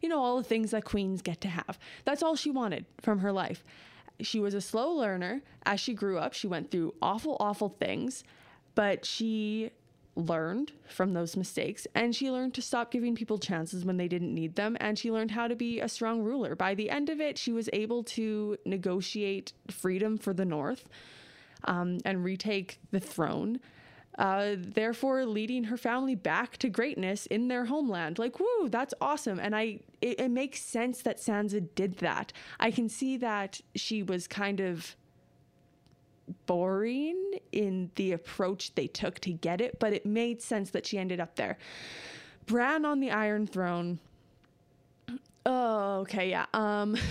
you 0.00 0.08
know, 0.08 0.20
all 0.20 0.36
the 0.36 0.44
things 0.44 0.70
that 0.70 0.84
queens 0.84 1.22
get 1.22 1.40
to 1.42 1.48
have. 1.48 1.78
That's 2.04 2.22
all 2.22 2.36
she 2.36 2.50
wanted 2.50 2.86
from 3.00 3.20
her 3.20 3.32
life 3.32 3.64
she 4.20 4.40
was 4.40 4.54
a 4.54 4.60
slow 4.60 4.92
learner. 4.92 5.42
As 5.64 5.80
she 5.80 5.94
grew 5.94 6.18
up, 6.18 6.32
she 6.32 6.46
went 6.46 6.70
through 6.70 6.94
awful, 7.00 7.36
awful 7.40 7.68
things, 7.68 8.24
but 8.74 9.04
she 9.04 9.70
learned 10.14 10.72
from 10.88 11.14
those 11.14 11.36
mistakes 11.36 11.86
and 11.94 12.14
she 12.14 12.30
learned 12.30 12.52
to 12.54 12.60
stop 12.60 12.90
giving 12.90 13.14
people 13.14 13.38
chances 13.38 13.84
when 13.84 13.96
they 13.96 14.08
didn't 14.08 14.34
need 14.34 14.54
them 14.56 14.76
and 14.78 14.98
she 14.98 15.10
learned 15.10 15.30
how 15.30 15.48
to 15.48 15.56
be 15.56 15.80
a 15.80 15.88
strong 15.88 16.22
ruler. 16.22 16.54
By 16.54 16.74
the 16.74 16.90
end 16.90 17.08
of 17.08 17.20
it, 17.20 17.38
she 17.38 17.52
was 17.52 17.70
able 17.72 18.04
to 18.04 18.58
negotiate 18.66 19.52
freedom 19.70 20.18
for 20.18 20.34
the 20.34 20.44
North 20.44 20.88
um, 21.64 21.98
and 22.04 22.22
retake 22.24 22.78
the 22.90 23.00
throne 23.00 23.60
uh, 24.18 24.56
therefore 24.58 25.24
leading 25.24 25.64
her 25.64 25.76
family 25.76 26.14
back 26.14 26.56
to 26.58 26.68
greatness 26.68 27.26
in 27.26 27.48
their 27.48 27.64
homeland. 27.66 28.18
Like, 28.18 28.38
woo, 28.38 28.68
that's 28.68 28.94
awesome. 29.00 29.38
And 29.38 29.56
I, 29.56 29.80
it, 30.00 30.20
it 30.20 30.30
makes 30.30 30.60
sense 30.60 31.02
that 31.02 31.18
Sansa 31.18 31.66
did 31.74 31.98
that. 31.98 32.32
I 32.60 32.70
can 32.70 32.88
see 32.88 33.16
that 33.18 33.60
she 33.74 34.02
was 34.02 34.26
kind 34.26 34.60
of 34.60 34.96
boring 36.46 37.38
in 37.52 37.90
the 37.96 38.12
approach 38.12 38.74
they 38.74 38.86
took 38.86 39.18
to 39.20 39.32
get 39.32 39.60
it, 39.60 39.78
but 39.78 39.92
it 39.92 40.06
made 40.06 40.42
sense 40.42 40.70
that 40.70 40.86
she 40.86 40.98
ended 40.98 41.20
up 41.20 41.36
there. 41.36 41.58
Bran 42.46 42.84
on 42.84 43.00
the 43.00 43.10
Iron 43.10 43.46
Throne. 43.46 43.98
Oh, 45.44 46.00
okay, 46.00 46.30
yeah. 46.30 46.46
Um 46.54 46.96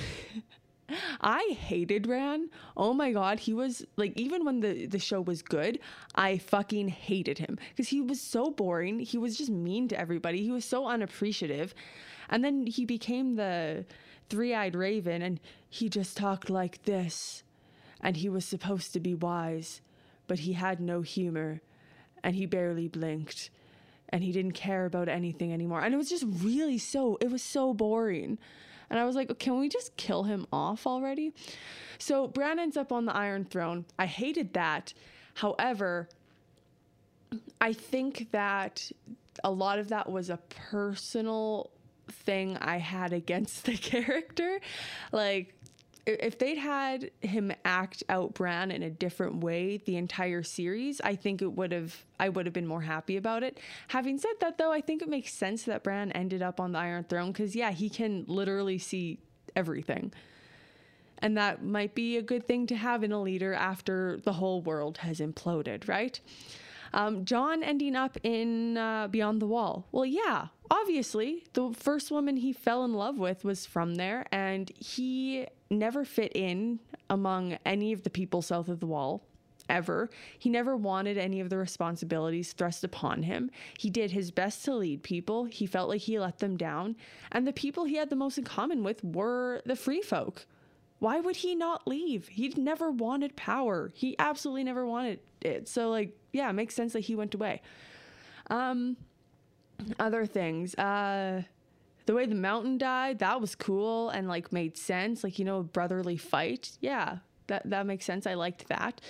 I 1.22 1.56
hated 1.58 2.03
Bran. 2.03 2.50
Oh 2.75 2.94
my 2.94 3.12
god, 3.12 3.39
he 3.39 3.53
was 3.53 3.86
like 3.96 4.18
even 4.18 4.46
when 4.46 4.60
the 4.60 4.86
the 4.86 5.00
show 5.00 5.22
was 5.22 5.41
good, 5.41 5.80
I 6.15 6.38
fucking 6.38 6.89
hated 6.89 7.38
him 7.38 7.58
because 7.70 7.89
he 7.89 8.01
was 8.01 8.20
so 8.20 8.51
boring. 8.51 9.00
He 9.00 9.18
was 9.18 9.38
just 9.38 9.50
mean 9.50 9.88
to 9.89 10.00
everybody. 10.00 10.44
He 10.44 10.51
was 10.51 10.65
so 10.65 10.88
unappreciative. 10.88 11.74
And 12.30 12.44
then 12.44 12.65
he 12.65 12.86
became 12.86 13.36
the 13.36 13.86
three-eyed 14.30 14.75
raven 14.75 15.22
and 15.22 15.39
he 15.70 15.89
just 15.89 16.15
talked 16.15 16.50
like 16.50 16.84
this. 16.84 17.44
And 18.01 18.17
he 18.17 18.29
was 18.29 18.46
supposed 18.46 18.93
to 18.93 19.00
be 19.00 19.13
wise, 19.13 19.81
but 20.27 20.39
he 20.39 20.53
had 20.53 20.79
no 20.79 21.01
humor 21.01 21.62
and 22.24 22.36
he 22.36 22.46
barely 22.46 22.88
blinked 22.88 23.50
and 24.10 24.24
he 24.24 24.31
didn't 24.31 24.51
care 24.53 24.86
about 24.86 25.08
anything 25.08 25.53
anymore. 25.53 25.81
And 25.81 25.93
it 25.93 25.98
was 25.98 26.10
just 26.10 26.25
really 26.27 26.77
so 26.77 27.17
it 27.22 27.31
was 27.31 27.41
so 27.41 27.74
boring. 27.74 28.38
And 28.89 29.00
I 29.00 29.05
was 29.05 29.15
like, 29.15 29.39
can 29.39 29.58
we 29.58 29.70
just 29.70 29.96
kill 29.96 30.24
him 30.24 30.46
off 30.51 30.86
already? 30.86 31.34
So 31.98 32.27
Bran 32.27 32.60
ends 32.60 32.75
up 32.75 32.91
on 32.91 33.05
the 33.05 33.15
Iron 33.15 33.46
Throne. 33.46 33.86
I 33.98 34.05
hated 34.05 34.53
that. 34.53 34.93
However, 35.36 36.10
I 37.62 37.72
think 37.72 38.31
that 38.31 38.91
a 39.46 39.51
lot 39.51 39.79
of 39.79 39.88
that 39.89 40.12
was 40.12 40.29
a 40.29 40.38
personal 40.50 41.72
thing 42.12 42.58
I 42.58 42.77
had 42.77 43.13
against 43.13 43.63
the 43.63 43.77
character. 43.77 44.60
Like, 45.13 45.55
if 46.05 46.38
they'd 46.39 46.58
had 46.58 47.12
him 47.22 47.51
act 47.63 48.03
out 48.10 48.34
Bran 48.34 48.72
in 48.72 48.84
a 48.84 48.89
different 48.89 49.38
way 49.38 49.77
the 49.77 49.98
entire 49.98 50.43
series, 50.43 51.00
I 51.01 51.15
think 51.15 51.41
it 51.41 51.53
would 51.53 51.72
have 51.72 52.05
I 52.20 52.29
would 52.29 52.46
have 52.46 52.53
been 52.53 52.67
more 52.67 52.81
happy 52.81 53.17
about 53.17 53.43
it. 53.43 53.60
Having 53.89 54.20
said 54.20 54.34
that 54.39 54.58
though, 54.58 54.72
I 54.72 54.81
think 54.81 55.01
it 55.01 55.10
makes 55.10 55.34
sense 55.34 55.63
that 55.63 55.84
Bran 55.84 56.12
ended 56.12 56.41
up 56.41 56.60
on 56.60 56.72
the 56.72 56.79
Iron 56.79 57.03
Throne 57.03 57.34
cuz 57.34 57.55
yeah, 57.55 57.72
he 57.72 57.89
can 57.89 58.25
literally 58.27 58.77
see 58.77 59.20
everything. 59.55 60.12
And 61.20 61.38
that 61.38 61.63
might 61.63 61.93
be 61.93 62.17
a 62.17 62.22
good 62.24 62.48
thing 62.48 62.65
to 62.67 62.75
have 62.75 63.03
in 63.03 63.12
a 63.12 63.22
leader 63.22 63.53
after 63.53 64.20
the 64.24 64.34
whole 64.34 64.62
world 64.62 64.98
has 65.00 65.20
imploded, 65.20 65.88
right? 65.88 66.20
Um, 66.93 67.25
Jon 67.25 67.63
ending 67.63 67.96
up 67.96 68.17
in 68.24 68.75
uh, 68.75 69.08
Beyond 69.08 69.41
the 69.41 69.48
Wall. 69.48 69.88
Well, 69.91 70.05
yeah, 70.05 70.48
obviously, 70.72 71.44
the 71.54 71.72
first 71.74 72.10
woman 72.10 72.38
he 72.38 72.54
fell 72.54 72.84
in 72.84 72.94
love 72.94 73.20
with 73.20 73.44
was 73.44 73.66
from 73.68 73.96
there, 73.96 74.25
and 74.32 74.72
he 74.80 75.46
never 75.70 76.04
fit 76.04 76.32
in 76.34 76.80
among 77.10 77.58
any 77.66 77.92
of 77.94 78.04
the 78.04 78.10
people 78.10 78.42
south 78.42 78.70
of 78.70 78.80
the 78.80 78.88
wall 78.88 79.22
ever. 79.70 80.10
He 80.40 80.50
never 80.50 80.75
wanted 80.75 81.18
any 81.18 81.40
of 81.40 81.50
the 81.50 81.58
responsibilities 81.58 82.54
thrust 82.54 82.84
upon 82.84 83.24
him. 83.24 83.51
He 83.78 83.90
did 83.90 84.12
his 84.12 84.32
best 84.32 84.66
to 84.66 84.75
lead 84.75 85.04
people. 85.04 85.46
He 85.46 85.66
felt 85.66 85.90
like 85.90 86.01
he 86.01 86.20
let 86.20 86.40
them 86.40 86.58
down. 86.58 86.96
And 87.32 87.48
the 87.48 87.54
people 87.54 87.86
he 87.86 87.96
had 87.96 88.10
the 88.10 88.16
most 88.16 88.38
in 88.38 88.44
common 88.44 88.84
with 88.84 89.04
were 89.04 89.62
the 89.66 89.75
free 89.75 90.01
folk. 90.01 90.46
Why 91.00 91.20
would 91.20 91.38
he 91.38 91.56
not 91.56 91.88
leave? 91.88 92.28
He'd 92.28 92.58
never 92.58 92.92
wanted 92.92 93.36
power. 93.36 93.92
He 93.96 94.16
absolutely 94.20 94.63
never 94.63 94.86
wanted 94.86 95.20
it. 95.42 95.68
So, 95.68 95.90
like, 95.90 96.16
yeah, 96.32 96.50
it 96.50 96.54
makes 96.54 96.75
sense 96.75 96.94
that 96.94 97.00
he 97.01 97.16
went 97.16 97.34
away. 97.34 97.62
Um, 98.50 98.98
other 100.00 100.26
things. 100.26 100.76
Uh, 100.76 101.44
the 102.06 102.14
way 102.16 102.26
the 102.26 102.36
mountain 102.36 102.78
died, 102.78 103.20
that 103.20 103.40
was 103.40 103.56
cool 103.56 104.10
and 104.10 104.28
like 104.28 104.52
made 104.52 104.78
sense. 104.78 105.24
Like, 105.24 105.40
you 105.40 105.46
know, 105.46 105.64
brotherly 105.64 106.18
fight. 106.18 106.72
Yeah, 106.82 107.18
that, 107.48 107.70
that 107.70 107.86
makes 107.86 108.06
sense. 108.06 108.26
I 108.26 108.34
liked 108.34 108.68
that. 108.70 109.02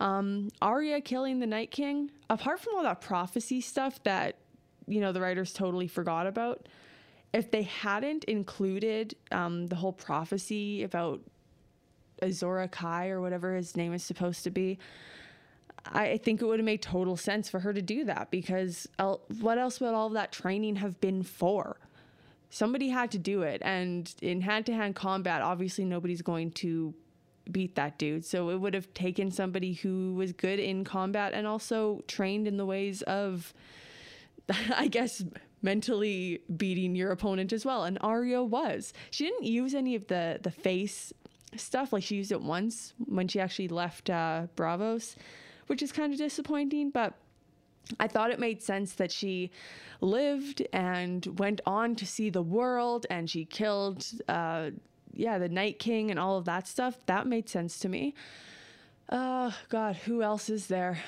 Um, 0.00 0.48
Arya 0.62 1.00
killing 1.00 1.40
the 1.40 1.46
Night 1.46 1.70
King, 1.70 2.10
apart 2.30 2.60
from 2.60 2.76
all 2.76 2.82
that 2.84 3.00
prophecy 3.00 3.60
stuff 3.60 4.02
that, 4.04 4.36
you 4.86 5.00
know, 5.00 5.12
the 5.12 5.20
writers 5.20 5.52
totally 5.52 5.88
forgot 5.88 6.26
about, 6.26 6.68
if 7.32 7.50
they 7.50 7.62
hadn't 7.62 8.24
included 8.24 9.14
um, 9.32 9.66
the 9.66 9.76
whole 9.76 9.92
prophecy 9.92 10.82
about 10.82 11.20
Azor 12.22 12.66
Ahai 12.66 13.10
or 13.10 13.20
whatever 13.20 13.54
his 13.54 13.76
name 13.76 13.92
is 13.92 14.02
supposed 14.02 14.44
to 14.44 14.50
be, 14.50 14.78
I 15.92 16.18
think 16.18 16.42
it 16.42 16.46
would 16.46 16.58
have 16.58 16.64
made 16.64 16.82
total 16.82 17.16
sense 17.16 17.48
for 17.48 17.60
her 17.60 17.72
to 17.72 17.82
do 17.82 18.04
that 18.04 18.30
because 18.30 18.88
what 19.40 19.58
else 19.58 19.80
would 19.80 19.94
all 19.94 20.08
of 20.08 20.12
that 20.14 20.32
training 20.32 20.76
have 20.76 21.00
been 21.00 21.22
for? 21.22 21.76
Somebody 22.50 22.88
had 22.88 23.10
to 23.12 23.18
do 23.18 23.42
it. 23.42 23.60
And 23.64 24.12
in 24.22 24.40
hand 24.40 24.66
to 24.66 24.74
hand 24.74 24.94
combat, 24.96 25.42
obviously 25.42 25.84
nobody's 25.84 26.22
going 26.22 26.52
to 26.52 26.94
beat 27.50 27.74
that 27.76 27.98
dude. 27.98 28.24
So 28.24 28.50
it 28.50 28.56
would 28.56 28.74
have 28.74 28.92
taken 28.94 29.30
somebody 29.30 29.74
who 29.74 30.14
was 30.14 30.32
good 30.32 30.58
in 30.58 30.84
combat 30.84 31.32
and 31.34 31.46
also 31.46 32.02
trained 32.06 32.46
in 32.46 32.56
the 32.56 32.66
ways 32.66 33.02
of, 33.02 33.52
I 34.74 34.88
guess, 34.88 35.24
mentally 35.62 36.40
beating 36.56 36.94
your 36.94 37.10
opponent 37.10 37.52
as 37.52 37.64
well. 37.64 37.84
And 37.84 37.98
Arya 38.00 38.42
was. 38.42 38.92
She 39.10 39.24
didn't 39.24 39.44
use 39.44 39.74
any 39.74 39.94
of 39.94 40.06
the 40.06 40.38
the 40.42 40.50
face 40.50 41.12
stuff. 41.56 41.92
Like 41.92 42.02
she 42.02 42.16
used 42.16 42.32
it 42.32 42.40
once 42.40 42.92
when 42.98 43.28
she 43.28 43.40
actually 43.40 43.68
left 43.68 44.10
uh, 44.10 44.46
Braavos 44.56 45.16
which 45.68 45.82
is 45.82 45.92
kind 45.92 46.12
of 46.12 46.18
disappointing, 46.18 46.90
but 46.90 47.14
I 47.98 48.08
thought 48.08 48.30
it 48.30 48.38
made 48.38 48.62
sense 48.62 48.92
that 48.94 49.10
she 49.12 49.50
lived 50.00 50.66
and 50.72 51.38
went 51.38 51.60
on 51.64 51.96
to 51.96 52.06
see 52.06 52.30
the 52.30 52.42
world 52.42 53.06
and 53.08 53.30
she 53.30 53.44
killed, 53.44 54.06
uh, 54.28 54.70
yeah, 55.14 55.38
the 55.38 55.48
Night 55.48 55.78
King 55.78 56.10
and 56.10 56.20
all 56.20 56.36
of 56.36 56.44
that 56.44 56.68
stuff. 56.68 56.98
That 57.06 57.26
made 57.26 57.48
sense 57.48 57.78
to 57.80 57.88
me. 57.88 58.14
Oh, 59.10 59.54
God, 59.68 59.96
who 59.96 60.22
else 60.22 60.50
is 60.50 60.66
there? 60.66 60.98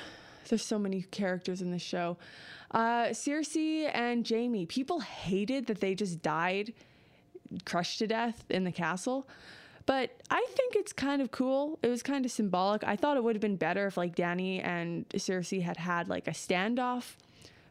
There's 0.49 0.64
so 0.64 0.79
many 0.79 1.02
characters 1.02 1.61
in 1.61 1.71
this 1.71 1.83
show. 1.83 2.17
Uh, 2.71 3.09
Cersei 3.09 3.90
and 3.93 4.26
Jaime. 4.29 4.64
People 4.67 5.00
hated 5.00 5.67
that 5.67 5.81
they 5.81 5.95
just 5.95 6.23
died, 6.23 6.73
crushed 7.64 7.99
to 7.99 8.07
death 8.07 8.45
in 8.49 8.64
the 8.64 8.73
castle. 8.73 9.29
But 9.90 10.20
I 10.30 10.47
think 10.50 10.76
it's 10.76 10.92
kind 10.92 11.20
of 11.20 11.32
cool. 11.32 11.80
It 11.82 11.88
was 11.88 12.00
kind 12.00 12.25
of 12.25 12.30
symbolic. 12.30 12.85
I 12.85 12.94
thought 12.94 13.16
it 13.16 13.25
would 13.25 13.35
have 13.35 13.40
been 13.40 13.56
better 13.56 13.88
if 13.88 13.97
like 13.97 14.14
Dany 14.14 14.64
and 14.64 15.09
Cersei 15.09 15.62
had 15.62 15.78
had 15.78 16.09
like 16.09 16.28
a 16.28 16.30
standoff. 16.30 17.16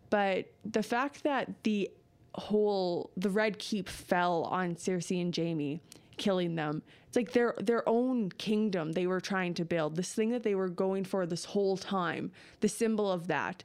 But 0.09 0.51
the 0.65 0.83
fact 0.83 1.23
that 1.23 1.63
the 1.63 1.89
whole 2.35 3.09
the 3.15 3.29
Red 3.29 3.57
Keep 3.57 3.87
fell 3.87 4.43
on 4.43 4.75
Cersei 4.75 5.21
and 5.21 5.33
Jaime, 5.33 5.79
killing 6.17 6.55
them. 6.55 6.83
It's 7.07 7.15
like 7.15 7.31
their 7.31 7.55
their 7.57 7.87
own 7.87 8.33
kingdom 8.33 8.91
they 8.91 9.07
were 9.07 9.21
trying 9.21 9.53
to 9.53 9.63
build. 9.63 9.95
This 9.95 10.13
thing 10.13 10.31
that 10.31 10.43
they 10.43 10.55
were 10.55 10.67
going 10.67 11.05
for 11.05 11.25
this 11.25 11.45
whole 11.45 11.77
time. 11.77 12.33
The 12.59 12.67
symbol 12.67 13.09
of 13.09 13.27
that. 13.27 13.63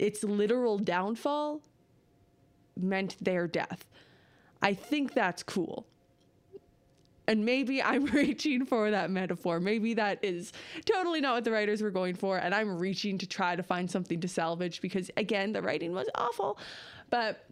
Its 0.00 0.24
literal 0.24 0.80
downfall 0.80 1.60
meant 2.76 3.14
their 3.20 3.46
death. 3.46 3.86
I 4.60 4.74
think 4.74 5.14
that's 5.14 5.44
cool. 5.44 5.86
And 7.26 7.44
maybe 7.44 7.82
I'm 7.82 8.04
reaching 8.22 8.64
for 8.64 8.90
that 8.90 9.10
metaphor. 9.10 9.60
Maybe 9.60 9.94
that 9.94 10.18
is 10.22 10.52
totally 10.84 11.20
not 11.20 11.34
what 11.34 11.44
the 11.44 11.52
writers 11.52 11.82
were 11.82 11.90
going 11.90 12.14
for. 12.14 12.38
And 12.38 12.54
I'm 12.54 12.78
reaching 12.78 13.18
to 13.18 13.26
try 13.26 13.56
to 13.56 13.62
find 13.62 13.90
something 13.90 14.20
to 14.20 14.28
salvage 14.28 14.80
because, 14.80 15.10
again, 15.16 15.52
the 15.52 15.62
writing 15.62 15.92
was 15.92 16.08
awful. 16.14 16.58
But, 17.10 17.44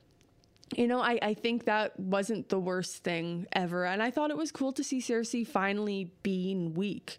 you 0.76 0.86
know, 0.86 1.00
I, 1.00 1.18
I 1.22 1.34
think 1.34 1.64
that 1.64 1.98
wasn't 1.98 2.48
the 2.48 2.58
worst 2.58 3.02
thing 3.04 3.46
ever. 3.52 3.84
And 3.84 4.02
I 4.02 4.10
thought 4.10 4.30
it 4.30 4.36
was 4.36 4.52
cool 4.52 4.72
to 4.72 4.84
see 4.84 4.98
Cersei 4.98 5.46
finally 5.46 6.10
being 6.22 6.74
weak 6.74 7.18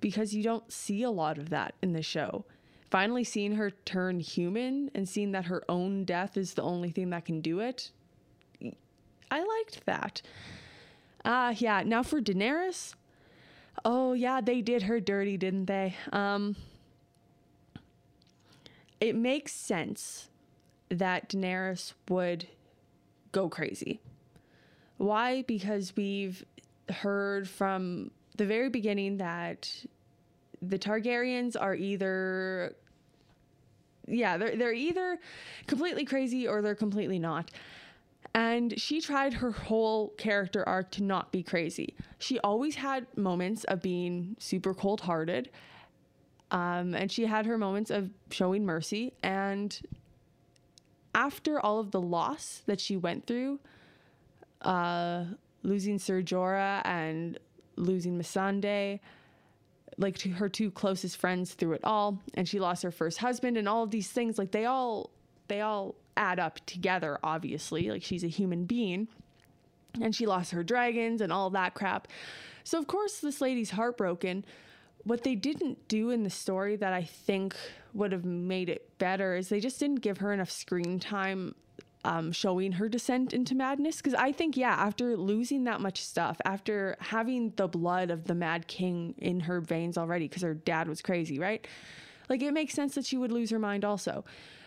because 0.00 0.34
you 0.34 0.42
don't 0.42 0.70
see 0.70 1.02
a 1.02 1.10
lot 1.10 1.38
of 1.38 1.50
that 1.50 1.74
in 1.82 1.92
the 1.92 2.02
show. 2.02 2.44
Finally, 2.90 3.24
seeing 3.24 3.56
her 3.56 3.70
turn 3.70 4.20
human 4.20 4.90
and 4.94 5.08
seeing 5.08 5.32
that 5.32 5.46
her 5.46 5.64
own 5.68 6.04
death 6.04 6.36
is 6.36 6.54
the 6.54 6.62
only 6.62 6.90
thing 6.90 7.10
that 7.10 7.24
can 7.24 7.40
do 7.40 7.58
it, 7.58 7.90
I 9.30 9.42
liked 9.42 9.84
that. 9.86 10.22
Ah, 11.24 11.48
uh, 11.48 11.54
yeah. 11.58 11.82
Now 11.84 12.02
for 12.02 12.20
Daenerys. 12.20 12.94
Oh, 13.84 14.12
yeah, 14.12 14.40
they 14.40 14.60
did 14.60 14.82
her 14.82 15.00
dirty, 15.00 15.36
didn't 15.36 15.66
they? 15.66 15.96
Um, 16.12 16.56
it 19.00 19.16
makes 19.16 19.52
sense 19.52 20.28
that 20.88 21.28
Daenerys 21.28 21.94
would 22.08 22.46
go 23.32 23.48
crazy. 23.48 24.00
Why? 24.96 25.42
Because 25.42 25.94
we've 25.96 26.44
heard 26.88 27.48
from 27.48 28.10
the 28.36 28.46
very 28.46 28.68
beginning 28.68 29.18
that 29.18 29.86
the 30.62 30.78
Targaryens 30.78 31.56
are 31.60 31.74
either 31.74 32.74
yeah, 34.06 34.36
they're 34.36 34.56
they're 34.56 34.72
either 34.72 35.18
completely 35.66 36.04
crazy 36.04 36.46
or 36.46 36.62
they're 36.62 36.74
completely 36.74 37.18
not. 37.18 37.50
And 38.34 38.80
she 38.80 39.00
tried 39.00 39.34
her 39.34 39.52
whole 39.52 40.08
character 40.18 40.68
arc 40.68 40.90
to 40.92 41.02
not 41.02 41.30
be 41.30 41.42
crazy. 41.42 41.94
She 42.18 42.40
always 42.40 42.74
had 42.74 43.06
moments 43.16 43.62
of 43.64 43.80
being 43.80 44.36
super 44.40 44.74
cold 44.74 45.02
hearted. 45.02 45.50
Um, 46.50 46.94
and 46.94 47.10
she 47.10 47.26
had 47.26 47.46
her 47.46 47.56
moments 47.56 47.90
of 47.90 48.10
showing 48.30 48.66
mercy. 48.66 49.12
And 49.22 49.80
after 51.14 51.60
all 51.60 51.78
of 51.78 51.92
the 51.92 52.00
loss 52.00 52.62
that 52.66 52.80
she 52.80 52.96
went 52.96 53.26
through, 53.26 53.60
uh, 54.62 55.24
losing 55.62 55.98
Ser 55.98 56.20
Jorah 56.20 56.82
and 56.84 57.38
losing 57.76 58.18
Missandei, 58.18 58.98
like 59.96 60.20
her 60.22 60.48
two 60.48 60.70
closest 60.70 61.16
friends 61.16 61.54
through 61.54 61.72
it 61.72 61.80
all 61.84 62.18
and 62.34 62.48
she 62.48 62.58
lost 62.58 62.82
her 62.82 62.90
first 62.90 63.18
husband 63.18 63.56
and 63.56 63.68
all 63.68 63.84
of 63.84 63.92
these 63.92 64.08
things 64.08 64.38
like 64.38 64.50
they 64.50 64.64
all 64.64 65.10
they 65.46 65.60
all 65.60 65.94
add 66.16 66.38
up 66.38 66.64
together 66.66 67.18
obviously 67.22 67.90
like 67.90 68.02
she's 68.02 68.24
a 68.24 68.28
human 68.28 68.64
being 68.64 69.08
and 70.00 70.14
she 70.14 70.26
lost 70.26 70.52
her 70.52 70.62
dragons 70.62 71.20
and 71.20 71.32
all 71.32 71.50
that 71.50 71.74
crap 71.74 72.08
so 72.62 72.78
of 72.78 72.86
course 72.86 73.20
this 73.20 73.40
lady's 73.40 73.70
heartbroken 73.70 74.44
what 75.04 75.22
they 75.22 75.34
didn't 75.34 75.86
do 75.88 76.10
in 76.10 76.22
the 76.22 76.30
story 76.30 76.76
that 76.76 76.92
i 76.92 77.02
think 77.02 77.56
would 77.92 78.12
have 78.12 78.24
made 78.24 78.68
it 78.68 78.98
better 78.98 79.36
is 79.36 79.48
they 79.48 79.60
just 79.60 79.78
didn't 79.78 80.00
give 80.00 80.18
her 80.18 80.32
enough 80.32 80.50
screen 80.50 80.98
time 80.98 81.54
um, 82.04 82.32
showing 82.32 82.72
her 82.72 82.88
descent 82.88 83.32
into 83.32 83.54
madness. 83.54 83.96
Because 83.96 84.14
I 84.14 84.32
think, 84.32 84.56
yeah, 84.56 84.74
after 84.74 85.16
losing 85.16 85.64
that 85.64 85.80
much 85.80 86.02
stuff, 86.02 86.36
after 86.44 86.96
having 87.00 87.52
the 87.56 87.66
blood 87.66 88.10
of 88.10 88.24
the 88.24 88.34
Mad 88.34 88.66
King 88.66 89.14
in 89.18 89.40
her 89.40 89.60
veins 89.60 89.96
already, 89.96 90.28
because 90.28 90.42
her 90.42 90.54
dad 90.54 90.86
was 90.86 91.00
crazy, 91.00 91.38
right? 91.38 91.66
Like, 92.28 92.42
it 92.42 92.52
makes 92.52 92.74
sense 92.74 92.94
that 92.94 93.06
she 93.06 93.16
would 93.16 93.32
lose 93.32 93.50
her 93.50 93.58
mind 93.58 93.84
also. 93.84 94.24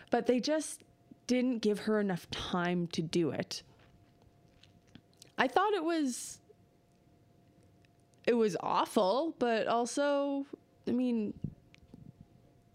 But 0.10 0.26
they 0.26 0.40
just 0.40 0.84
didn't 1.28 1.60
give 1.60 1.80
her 1.80 2.00
enough 2.00 2.30
time 2.32 2.88
to 2.88 3.02
do 3.02 3.30
it. 3.30 3.62
I 5.38 5.48
thought 5.48 5.74
it 5.74 5.84
was. 5.84 6.40
It 8.26 8.34
was 8.34 8.58
awful, 8.60 9.36
but 9.40 9.68
also, 9.68 10.46
I 10.86 10.92
mean, 10.92 11.34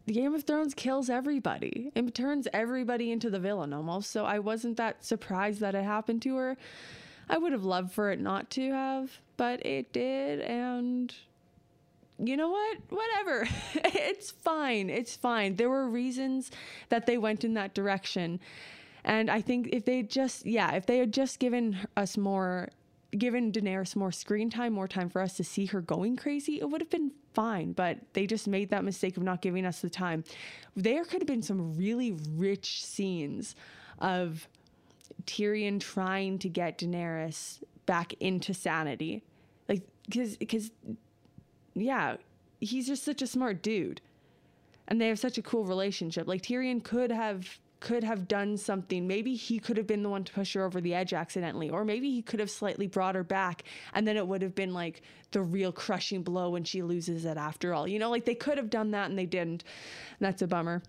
the 0.07 0.15
Game 0.15 0.35
of 0.35 0.45
Thrones 0.45 0.73
kills 0.73 1.11
everybody. 1.11 1.93
It 1.95 2.15
turns 2.15 2.49
everybody 2.55 3.13
into 3.13 3.29
the 3.29 3.39
villain 3.39 3.73
almost. 3.75 4.11
So 4.11 4.25
I 4.25 4.39
wasn't 4.39 4.79
that 4.79 5.05
surprised 5.05 5.61
that 5.61 5.75
it 5.75 5.85
happened 5.85 6.23
to 6.23 6.37
her. 6.37 6.57
I 7.29 7.39
would 7.39 7.53
have 7.53 7.65
loved 7.65 7.93
for 7.93 8.11
it 8.11 8.21
not 8.21 8.51
to 8.51 8.73
have, 8.73 9.21
but 9.37 9.65
it 9.67 9.93
did. 9.93 10.41
And 10.41 11.15
you 12.25 12.37
know 12.37 12.51
what? 12.51 12.79
Whatever. 12.89 13.49
it's 13.75 14.31
fine. 14.31 14.91
It's 14.91 15.17
fine. 15.17 15.57
There 15.57 15.71
were 15.71 15.89
reasons 15.89 16.51
that 16.89 17.07
they 17.07 17.19
went 17.19 17.45
in 17.45 17.55
that 17.55 17.75
direction. 17.75 18.41
And 19.05 19.31
I 19.31 19.41
think 19.41 19.69
if 19.73 19.85
they 19.85 20.03
just, 20.03 20.47
yeah, 20.47 20.73
if 20.75 20.87
they 20.87 20.99
had 20.99 21.13
just 21.13 21.39
given 21.39 21.77
us 21.97 22.17
more 22.17 22.69
given 23.19 23.53
Daenerys 23.53 23.95
more 23.95 24.11
screen 24.11 24.49
time, 24.49 24.73
more 24.73 24.89
time 24.89 25.09
for 25.09 25.21
us 25.21 25.35
to 25.35 25.45
see 25.45 25.67
her 25.67 25.81
going 25.81 26.17
crazy, 26.17 26.59
it 26.61 26.71
would 26.71 26.81
have 26.81 26.91
been 26.91 27.13
fine. 27.35 27.73
But 27.73 27.99
they 28.15 28.27
just 28.27 28.49
made 28.49 28.71
that 28.71 28.85
mistake 28.85 29.17
of 29.17 29.23
not 29.23 29.43
giving 29.43 29.67
us 29.67 29.81
the 29.81 29.91
time. 29.91 30.25
There 30.77 31.05
could 31.05 31.21
have 31.21 31.27
been 31.27 31.43
some 31.43 31.75
really 31.77 32.17
rich 32.35 32.85
scenes 32.85 33.55
of 33.99 34.49
Tyrion 35.27 35.79
trying 35.79 36.39
to 36.39 36.49
get 36.49 36.79
Daenerys 36.79 37.63
back 37.87 38.15
into 38.15 38.55
sanity. 38.55 39.23
Like, 39.69 39.83
because, 40.07 40.37
because, 40.37 40.71
yeah, 41.75 42.17
he's 42.61 42.87
just 42.87 43.05
such 43.05 43.23
a 43.23 43.27
smart 43.27 43.63
dude. 43.63 44.01
And 44.89 45.01
they 45.01 45.09
have 45.09 45.19
such 45.19 45.39
a 45.39 45.43
cool 45.43 45.65
relationship. 45.65 46.27
Like, 46.27 46.43
Tyrion 46.43 46.83
could 46.83 47.11
have 47.11 47.59
could 47.83 48.05
have 48.05 48.29
done 48.29 48.57
something. 48.57 49.09
Maybe 49.09 49.35
he 49.35 49.59
could 49.59 49.77
have 49.77 49.89
been 49.89 50.05
the 50.05 50.09
one 50.09 50.23
to 50.23 50.33
push 50.33 50.55
her 50.55 50.65
over 50.65 50.81
the 50.81 50.95
edge 50.95 51.13
accidentally, 51.13 51.69
or 51.69 51.85
maybe 51.85 52.11
he 52.11 52.23
could 52.23 52.39
have 52.39 52.51
slightly 52.51 52.87
brought 52.87 53.17
her 53.17 53.25
back, 53.25 53.65
and 53.93 54.07
then 54.07 54.17
it 54.17 54.27
would 54.27 54.41
have 54.41 54.55
been 54.55 54.73
like 54.73 55.03
the 55.33 55.43
real 55.43 55.73
crushing 55.73 56.23
blow 56.23 56.51
when 56.51 56.63
she 56.63 56.83
loses 56.83 57.25
it 57.25 57.37
after 57.37 57.75
all. 57.75 57.89
You 57.89 57.99
know, 57.99 58.09
like 58.09 58.25
they 58.25 58.37
could 58.37 58.57
have 58.57 58.71
done 58.71 58.93
that 58.93 59.11
and 59.11 59.19
they 59.19 59.27
didn't. 59.27 59.65
And 60.21 60.21
that's 60.21 60.43
a 60.43 60.47
bummer. 60.47 60.83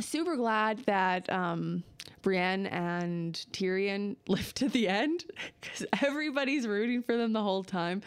Super 0.00 0.36
glad 0.36 0.78
that 0.84 1.30
um, 1.32 1.82
Brienne 2.20 2.66
and 2.66 3.34
Tyrion 3.52 4.16
lived 4.28 4.56
to 4.56 4.68
the 4.68 4.88
end 4.88 5.24
because 5.60 5.86
everybody's 6.02 6.66
rooting 6.66 7.02
for 7.02 7.16
them 7.16 7.32
the 7.32 7.42
whole 7.42 7.64
time. 7.64 8.02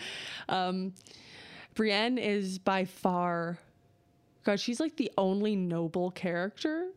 Um, 0.47 0.93
Brienne 1.75 2.17
is 2.17 2.57
by 2.57 2.85
far, 2.85 3.59
God, 4.43 4.59
she's 4.59 4.79
like 4.79 4.95
the 4.95 5.11
only 5.17 5.55
noble 5.55 6.11
character 6.11 6.87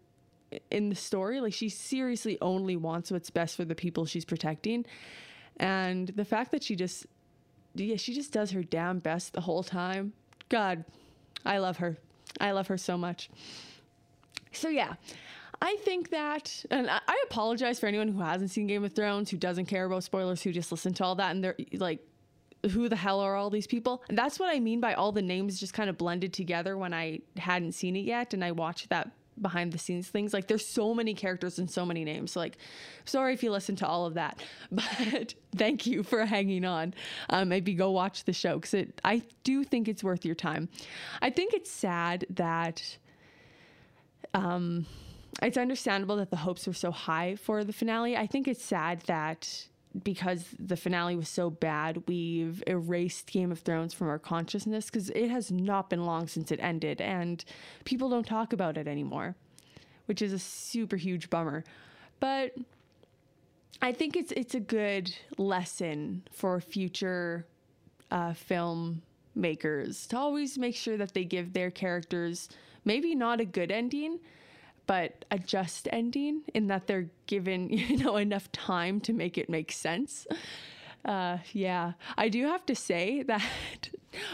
in 0.70 0.88
the 0.88 0.94
story. 0.94 1.40
Like 1.40 1.52
she 1.52 1.68
seriously 1.68 2.38
only 2.40 2.76
wants 2.76 3.10
what's 3.10 3.30
best 3.30 3.56
for 3.56 3.64
the 3.64 3.74
people 3.74 4.06
she's 4.06 4.24
protecting. 4.24 4.86
And 5.58 6.08
the 6.08 6.24
fact 6.24 6.52
that 6.52 6.62
she 6.62 6.76
just 6.76 7.06
yeah, 7.74 7.96
she 7.96 8.14
just 8.14 8.32
does 8.32 8.50
her 8.52 8.62
damn 8.62 8.98
best 8.98 9.32
the 9.32 9.40
whole 9.40 9.62
time. 9.62 10.12
God, 10.48 10.84
I 11.44 11.58
love 11.58 11.78
her. 11.78 11.96
I 12.40 12.52
love 12.52 12.66
her 12.68 12.78
so 12.78 12.96
much. 12.96 13.30
So 14.52 14.68
yeah, 14.68 14.94
I 15.60 15.76
think 15.84 16.10
that, 16.10 16.64
and 16.70 16.88
I, 16.88 17.00
apologize 17.24 17.78
for 17.78 17.86
anyone 17.86 18.08
who 18.08 18.20
hasn't 18.20 18.50
seen 18.50 18.66
Game 18.66 18.84
of 18.84 18.92
Thrones, 18.92 19.30
who 19.30 19.36
doesn't 19.36 19.66
care 19.66 19.84
about 19.84 20.04
spoilers, 20.04 20.42
who 20.42 20.52
just 20.52 20.70
listen 20.72 20.94
to 20.94 21.04
all 21.04 21.14
that, 21.16 21.32
and 21.34 21.44
they're 21.44 21.56
like, 21.74 22.00
who 22.70 22.88
the 22.88 22.96
hell 22.96 23.20
are 23.20 23.36
all 23.36 23.50
these 23.50 23.66
people? 23.66 24.02
And 24.08 24.18
that's 24.18 24.38
what 24.38 24.54
I 24.54 24.60
mean 24.60 24.80
by 24.80 24.94
all 24.94 25.12
the 25.12 25.22
names 25.22 25.60
just 25.60 25.74
kind 25.74 25.88
of 25.88 25.96
blended 25.98 26.32
together 26.32 26.76
when 26.76 26.92
I 26.92 27.20
hadn't 27.36 27.72
seen 27.72 27.96
it 27.96 28.04
yet, 28.04 28.34
and 28.34 28.44
I 28.44 28.52
watched 28.52 28.88
that 28.90 29.10
behind 29.40 29.72
the 29.72 29.78
scenes 29.78 30.08
things. 30.08 30.32
Like 30.34 30.48
there's 30.48 30.66
so 30.66 30.94
many 30.94 31.14
characters 31.14 31.58
and 31.58 31.70
so 31.70 31.86
many 31.86 32.04
names. 32.04 32.32
So 32.32 32.40
like, 32.40 32.58
sorry 33.04 33.34
if 33.34 33.42
you 33.42 33.50
listen 33.50 33.76
to 33.76 33.86
all 33.86 34.06
of 34.06 34.14
that, 34.14 34.42
but 34.72 35.34
thank 35.54 35.86
you 35.86 36.02
for 36.02 36.24
hanging 36.24 36.64
on. 36.64 36.94
Um, 37.30 37.48
maybe 37.48 37.74
go 37.74 37.90
watch 37.90 38.24
the 38.24 38.32
show 38.32 38.58
because. 38.58 38.86
I 39.04 39.22
do 39.44 39.64
think 39.64 39.88
it's 39.88 40.04
worth 40.04 40.24
your 40.24 40.34
time. 40.34 40.68
I 41.22 41.30
think 41.30 41.54
it's 41.54 41.70
sad 41.70 42.26
that. 42.30 42.98
Um, 44.34 44.86
it's 45.40 45.56
understandable 45.56 46.16
that 46.16 46.30
the 46.30 46.36
hopes 46.36 46.66
were 46.66 46.72
so 46.72 46.90
high 46.90 47.36
for 47.36 47.62
the 47.62 47.72
finale. 47.72 48.16
I 48.16 48.26
think 48.26 48.48
it's 48.48 48.64
sad 48.64 49.00
that 49.02 49.68
because 50.02 50.46
the 50.58 50.76
finale 50.76 51.16
was 51.16 51.28
so 51.28 51.50
bad, 51.50 52.02
we've 52.06 52.62
erased 52.66 53.30
Game 53.30 53.50
of 53.52 53.60
Thrones 53.60 53.94
from 53.94 54.08
our 54.08 54.18
consciousness 54.18 54.86
because 54.86 55.10
it 55.10 55.30
has 55.30 55.50
not 55.50 55.90
been 55.90 56.04
long 56.04 56.28
since 56.28 56.50
it 56.50 56.60
ended 56.60 57.00
and 57.00 57.44
people 57.84 58.08
don't 58.08 58.26
talk 58.26 58.52
about 58.52 58.76
it 58.76 58.86
anymore, 58.86 59.34
which 60.06 60.22
is 60.22 60.32
a 60.32 60.38
super 60.38 60.96
huge 60.96 61.30
bummer. 61.30 61.64
But 62.20 62.54
I 63.80 63.92
think 63.92 64.16
it's 64.16 64.32
it's 64.32 64.54
a 64.54 64.60
good 64.60 65.14
lesson 65.36 66.22
for 66.32 66.60
future 66.60 67.46
uh, 68.10 68.32
film 68.32 69.02
makers 69.34 70.06
to 70.08 70.18
always 70.18 70.58
make 70.58 70.74
sure 70.74 70.96
that 70.96 71.14
they 71.14 71.24
give 71.24 71.52
their 71.52 71.70
characters 71.70 72.48
maybe 72.84 73.14
not 73.14 73.40
a 73.40 73.44
good 73.44 73.70
ending, 73.70 74.18
but 74.88 75.26
a 75.30 75.38
just 75.38 75.86
ending 75.92 76.42
in 76.54 76.66
that 76.66 76.88
they're 76.88 77.10
given, 77.26 77.68
you 77.70 77.98
know, 77.98 78.16
enough 78.16 78.50
time 78.50 79.00
to 79.02 79.12
make 79.12 79.38
it 79.38 79.48
make 79.48 79.70
sense. 79.70 80.26
Uh, 81.04 81.38
yeah, 81.52 81.92
I 82.16 82.28
do 82.28 82.44
have 82.46 82.66
to 82.66 82.74
say 82.74 83.22
that 83.28 83.90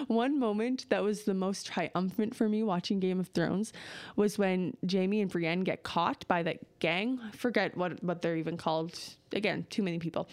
one 0.06 0.38
moment 0.38 0.86
that 0.88 1.02
was 1.02 1.24
the 1.24 1.34
most 1.34 1.66
triumphant 1.66 2.34
for 2.34 2.48
me 2.48 2.62
watching 2.62 3.00
Game 3.00 3.20
of 3.20 3.28
Thrones 3.28 3.72
was 4.16 4.38
when 4.38 4.76
Jaime 4.90 5.20
and 5.20 5.30
Brienne 5.30 5.60
get 5.60 5.82
caught 5.82 6.26
by 6.28 6.42
that 6.44 6.78
gang. 6.78 7.20
I 7.22 7.36
forget 7.36 7.76
what 7.76 8.02
what 8.02 8.22
they're 8.22 8.36
even 8.36 8.56
called. 8.56 8.98
Again, 9.32 9.66
too 9.68 9.82
many 9.82 9.98
people. 9.98 10.28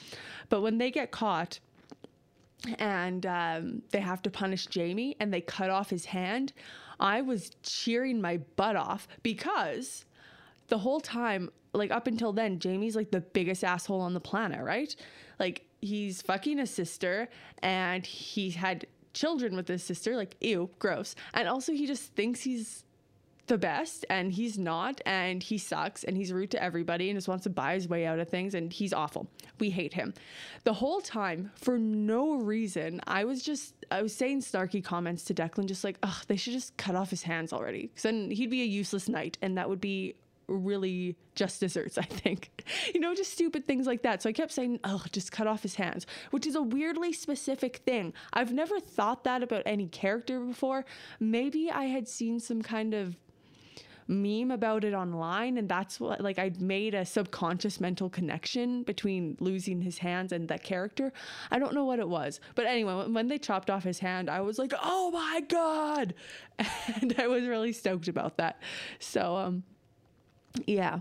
But 0.49 0.61
when 0.61 0.77
they 0.77 0.91
get 0.91 1.09
caught 1.09 1.59
and 2.77 3.25
um, 3.25 3.81
they 3.89 3.99
have 3.99 4.21
to 4.21 4.29
punish 4.29 4.67
Jaime 4.71 5.15
and 5.19 5.33
they 5.33 5.41
cut 5.41 5.71
off 5.71 5.89
his 5.89 6.05
hand, 6.05 6.53
I 6.99 7.21
was 7.21 7.49
cheering 7.63 8.21
my 8.21 8.37
butt 8.55 8.75
off 8.75 9.07
because 9.23 10.05
the 10.71 10.77
whole 10.77 11.01
time, 11.01 11.51
like 11.73 11.91
up 11.91 12.07
until 12.07 12.31
then, 12.31 12.57
Jaime's 12.57 12.95
like 12.95 13.11
the 13.11 13.19
biggest 13.19 13.61
asshole 13.61 13.99
on 13.99 14.13
the 14.13 14.21
planet, 14.21 14.63
right? 14.63 14.95
Like 15.37 15.65
he's 15.81 16.21
fucking 16.21 16.57
his 16.57 16.71
sister 16.71 17.27
and 17.61 18.05
he 18.05 18.51
had 18.51 18.87
children 19.13 19.53
with 19.57 19.67
his 19.67 19.83
sister, 19.83 20.15
like 20.15 20.37
ew, 20.39 20.69
gross. 20.79 21.13
And 21.33 21.49
also 21.49 21.73
he 21.73 21.85
just 21.85 22.15
thinks 22.15 22.41
he's 22.41 22.85
the 23.47 23.57
best 23.57 24.05
and 24.09 24.31
he's 24.31 24.57
not 24.57 25.01
and 25.05 25.43
he 25.43 25.57
sucks 25.57 26.05
and 26.05 26.15
he's 26.15 26.31
rude 26.31 26.51
to 26.51 26.63
everybody 26.63 27.09
and 27.09 27.17
just 27.17 27.27
wants 27.27 27.43
to 27.43 27.49
buy 27.49 27.73
his 27.73 27.89
way 27.89 28.05
out 28.05 28.17
of 28.17 28.29
things 28.29 28.53
and 28.53 28.71
he's 28.71 28.93
awful. 28.93 29.27
We 29.59 29.71
hate 29.71 29.93
him. 29.93 30.13
The 30.63 30.71
whole 30.71 31.01
time, 31.01 31.51
for 31.55 31.77
no 31.77 32.35
reason, 32.35 33.01
I 33.07 33.25
was 33.25 33.43
just 33.43 33.73
I 33.91 34.01
was 34.01 34.15
saying 34.15 34.39
snarky 34.39 34.81
comments 34.81 35.25
to 35.25 35.33
Declan 35.33 35.65
just 35.65 35.83
like, 35.83 35.97
ugh, 36.01 36.23
they 36.27 36.37
should 36.37 36.53
just 36.53 36.77
cut 36.77 36.95
off 36.95 37.09
his 37.09 37.23
hands 37.23 37.51
already. 37.51 37.89
Cause 37.93 38.03
then 38.03 38.31
he'd 38.31 38.49
be 38.49 38.61
a 38.61 38.65
useless 38.65 39.09
knight 39.09 39.37
and 39.41 39.57
that 39.57 39.67
would 39.67 39.81
be 39.81 40.15
really 40.51 41.15
just 41.35 41.59
desserts, 41.59 41.97
I 41.97 42.03
think. 42.03 42.63
You 42.93 42.99
know, 42.99 43.15
just 43.15 43.31
stupid 43.31 43.67
things 43.67 43.87
like 43.87 44.03
that. 44.03 44.21
So 44.21 44.29
I 44.29 44.33
kept 44.33 44.51
saying, 44.51 44.79
oh, 44.83 45.03
just 45.11 45.31
cut 45.31 45.47
off 45.47 45.63
his 45.63 45.75
hands, 45.75 46.05
which 46.31 46.45
is 46.45 46.55
a 46.55 46.61
weirdly 46.61 47.13
specific 47.13 47.77
thing. 47.77 48.13
I've 48.33 48.53
never 48.53 48.79
thought 48.79 49.23
that 49.23 49.43
about 49.43 49.63
any 49.65 49.87
character 49.87 50.39
before. 50.39 50.85
Maybe 51.19 51.71
I 51.71 51.85
had 51.85 52.07
seen 52.07 52.39
some 52.39 52.61
kind 52.61 52.93
of 52.93 53.17
meme 54.11 54.51
about 54.51 54.83
it 54.83 54.93
online 54.93 55.57
and 55.57 55.69
that's 55.69 55.99
what 55.99 56.19
like 56.21 56.37
I'd 56.37 56.61
made 56.61 56.93
a 56.93 57.05
subconscious 57.05 57.79
mental 57.79 58.09
connection 58.09 58.83
between 58.83 59.37
losing 59.39 59.81
his 59.81 59.99
hands 59.99 60.31
and 60.31 60.47
that 60.49 60.63
character. 60.63 61.13
I 61.49 61.59
don't 61.59 61.73
know 61.73 61.85
what 61.85 61.99
it 61.99 62.09
was. 62.09 62.39
But 62.55 62.65
anyway, 62.65 63.07
when 63.07 63.27
they 63.27 63.37
chopped 63.37 63.69
off 63.69 63.83
his 63.83 63.99
hand, 63.99 64.29
I 64.29 64.41
was 64.41 64.59
like, 64.59 64.73
"Oh 64.83 65.11
my 65.11 65.41
god." 65.47 66.13
And 67.01 67.15
I 67.17 67.27
was 67.27 67.45
really 67.47 67.71
stoked 67.71 68.07
about 68.07 68.37
that. 68.37 68.61
So 68.99 69.35
um 69.37 69.63
yeah. 70.65 70.99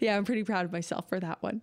yeah, 0.00 0.16
I'm 0.16 0.24
pretty 0.24 0.44
proud 0.44 0.64
of 0.64 0.72
myself 0.72 1.08
for 1.08 1.20
that 1.20 1.42
one. 1.42 1.62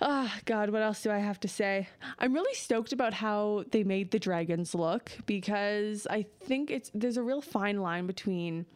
Ah, 0.00 0.32
oh, 0.34 0.40
God, 0.44 0.70
what 0.70 0.82
else 0.82 1.02
do 1.02 1.10
I 1.10 1.18
have 1.18 1.40
to 1.40 1.48
say? 1.48 1.88
I'm 2.18 2.34
really 2.34 2.54
stoked 2.54 2.92
about 2.92 3.14
how 3.14 3.64
they 3.70 3.84
made 3.84 4.10
the 4.10 4.18
dragons 4.18 4.74
look 4.74 5.12
because 5.26 6.06
I 6.10 6.26
think 6.40 6.70
it's 6.70 6.90
there's 6.94 7.16
a 7.16 7.22
real 7.22 7.40
fine 7.40 7.80
line 7.80 8.06
between 8.06 8.66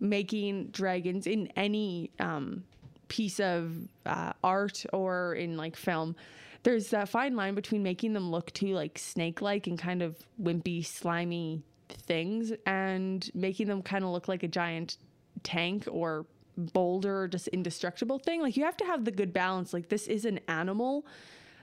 making 0.00 0.66
dragons 0.66 1.26
in 1.26 1.48
any 1.56 2.10
um, 2.20 2.64
piece 3.08 3.40
of 3.40 3.72
uh, 4.06 4.32
art 4.42 4.84
or 4.92 5.34
in 5.34 5.56
like 5.56 5.76
film. 5.76 6.14
There's 6.62 6.92
a 6.92 7.06
fine 7.06 7.36
line 7.36 7.54
between 7.54 7.82
making 7.82 8.14
them 8.14 8.30
look 8.30 8.52
too 8.52 8.74
like 8.74 8.98
snake-like 8.98 9.66
and 9.66 9.78
kind 9.78 10.02
of 10.02 10.16
wimpy, 10.40 10.84
slimy 10.84 11.62
things, 11.88 12.52
and 12.66 13.28
making 13.34 13.68
them 13.68 13.82
kind 13.82 14.04
of 14.04 14.10
look 14.10 14.28
like 14.28 14.42
a 14.42 14.48
giant 14.48 14.96
tank 15.42 15.86
or 15.90 16.26
boulder 16.56 17.28
just 17.28 17.48
indestructible 17.48 18.18
thing. 18.18 18.40
Like 18.40 18.56
you 18.56 18.64
have 18.64 18.76
to 18.78 18.84
have 18.84 19.04
the 19.04 19.10
good 19.10 19.32
balance. 19.32 19.72
Like 19.72 19.88
this 19.88 20.06
is 20.06 20.24
an 20.24 20.40
animal 20.48 21.06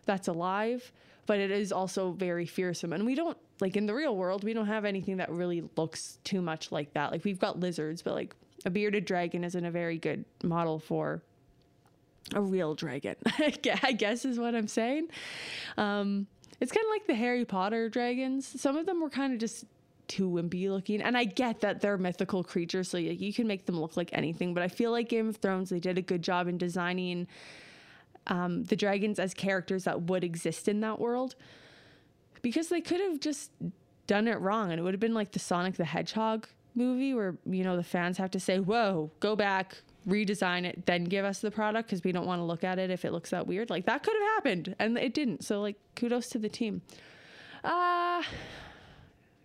that's 0.05 0.27
alive, 0.27 0.91
but 1.25 1.39
it 1.39 1.51
is 1.51 1.71
also 1.71 2.11
very 2.11 2.45
fearsome. 2.45 2.93
And 2.93 3.05
we 3.05 3.15
don't 3.15 3.37
like 3.59 3.77
in 3.77 3.85
the 3.85 3.93
real 3.93 4.15
world, 4.15 4.43
we 4.43 4.53
don't 4.53 4.67
have 4.67 4.85
anything 4.85 5.17
that 5.17 5.29
really 5.29 5.63
looks 5.75 6.17
too 6.23 6.41
much 6.41 6.71
like 6.71 6.93
that. 6.93 7.11
Like 7.11 7.23
we've 7.23 7.39
got 7.39 7.59
lizards, 7.59 8.01
but 8.01 8.13
like 8.13 8.35
a 8.65 8.69
bearded 8.69 9.05
dragon 9.05 9.43
isn't 9.43 9.65
a 9.65 9.71
very 9.71 9.97
good 9.97 10.25
model 10.43 10.79
for 10.79 11.21
a 12.33 12.41
real 12.41 12.75
dragon. 12.75 13.15
I 13.83 13.91
guess 13.91 14.25
is 14.25 14.39
what 14.39 14.55
I'm 14.55 14.67
saying. 14.67 15.09
Um, 15.77 16.27
it's 16.59 16.71
kind 16.71 16.85
of 16.85 16.89
like 16.91 17.07
the 17.07 17.15
Harry 17.15 17.45
Potter 17.45 17.89
dragons. 17.89 18.61
Some 18.61 18.77
of 18.77 18.85
them 18.85 19.01
were 19.01 19.09
kind 19.09 19.33
of 19.33 19.39
just 19.39 19.65
too 20.11 20.29
wimpy 20.29 20.69
looking. 20.69 21.01
And 21.01 21.17
I 21.17 21.23
get 21.23 21.61
that 21.61 21.79
they're 21.79 21.97
mythical 21.97 22.43
creatures, 22.43 22.89
so 22.89 22.97
you 22.97 23.33
can 23.33 23.47
make 23.47 23.65
them 23.65 23.79
look 23.79 23.95
like 23.95 24.09
anything. 24.11 24.53
But 24.53 24.61
I 24.61 24.67
feel 24.67 24.91
like 24.91 25.07
Game 25.07 25.29
of 25.29 25.37
Thrones, 25.37 25.69
they 25.69 25.79
did 25.79 25.97
a 25.97 26.01
good 26.01 26.21
job 26.21 26.47
in 26.47 26.57
designing 26.57 27.27
um, 28.27 28.65
the 28.65 28.75
dragons 28.75 29.19
as 29.19 29.33
characters 29.33 29.85
that 29.85 30.03
would 30.03 30.23
exist 30.23 30.67
in 30.67 30.81
that 30.81 30.99
world. 30.99 31.35
Because 32.41 32.67
they 32.67 32.81
could 32.81 32.99
have 32.99 33.19
just 33.19 33.51
done 34.05 34.27
it 34.27 34.39
wrong, 34.41 34.71
and 34.71 34.79
it 34.79 34.83
would 34.83 34.93
have 34.93 34.99
been 34.99 35.13
like 35.13 35.31
the 35.31 35.39
Sonic 35.39 35.75
the 35.75 35.85
Hedgehog 35.85 36.47
movie, 36.75 37.13
where 37.13 37.37
you 37.45 37.63
know 37.63 37.77
the 37.77 37.83
fans 37.83 38.17
have 38.17 38.31
to 38.31 38.39
say, 38.39 38.59
"Whoa, 38.59 39.11
go 39.19 39.35
back." 39.35 39.77
redesign 40.07 40.65
it 40.65 40.83
then 40.87 41.03
give 41.03 41.23
us 41.23 41.41
the 41.41 41.51
product 41.51 41.87
because 41.87 42.03
we 42.03 42.11
don't 42.11 42.25
want 42.25 42.39
to 42.39 42.43
look 42.43 42.63
at 42.63 42.79
it 42.79 42.89
if 42.89 43.05
it 43.05 43.11
looks 43.11 43.29
that 43.29 43.45
weird 43.45 43.69
like 43.69 43.85
that 43.85 44.01
could 44.01 44.15
have 44.15 44.33
happened 44.33 44.75
and 44.79 44.97
it 44.97 45.13
didn't 45.13 45.43
so 45.43 45.61
like 45.61 45.75
kudos 45.95 46.27
to 46.27 46.39
the 46.39 46.49
team 46.49 46.81
uh 47.63 48.23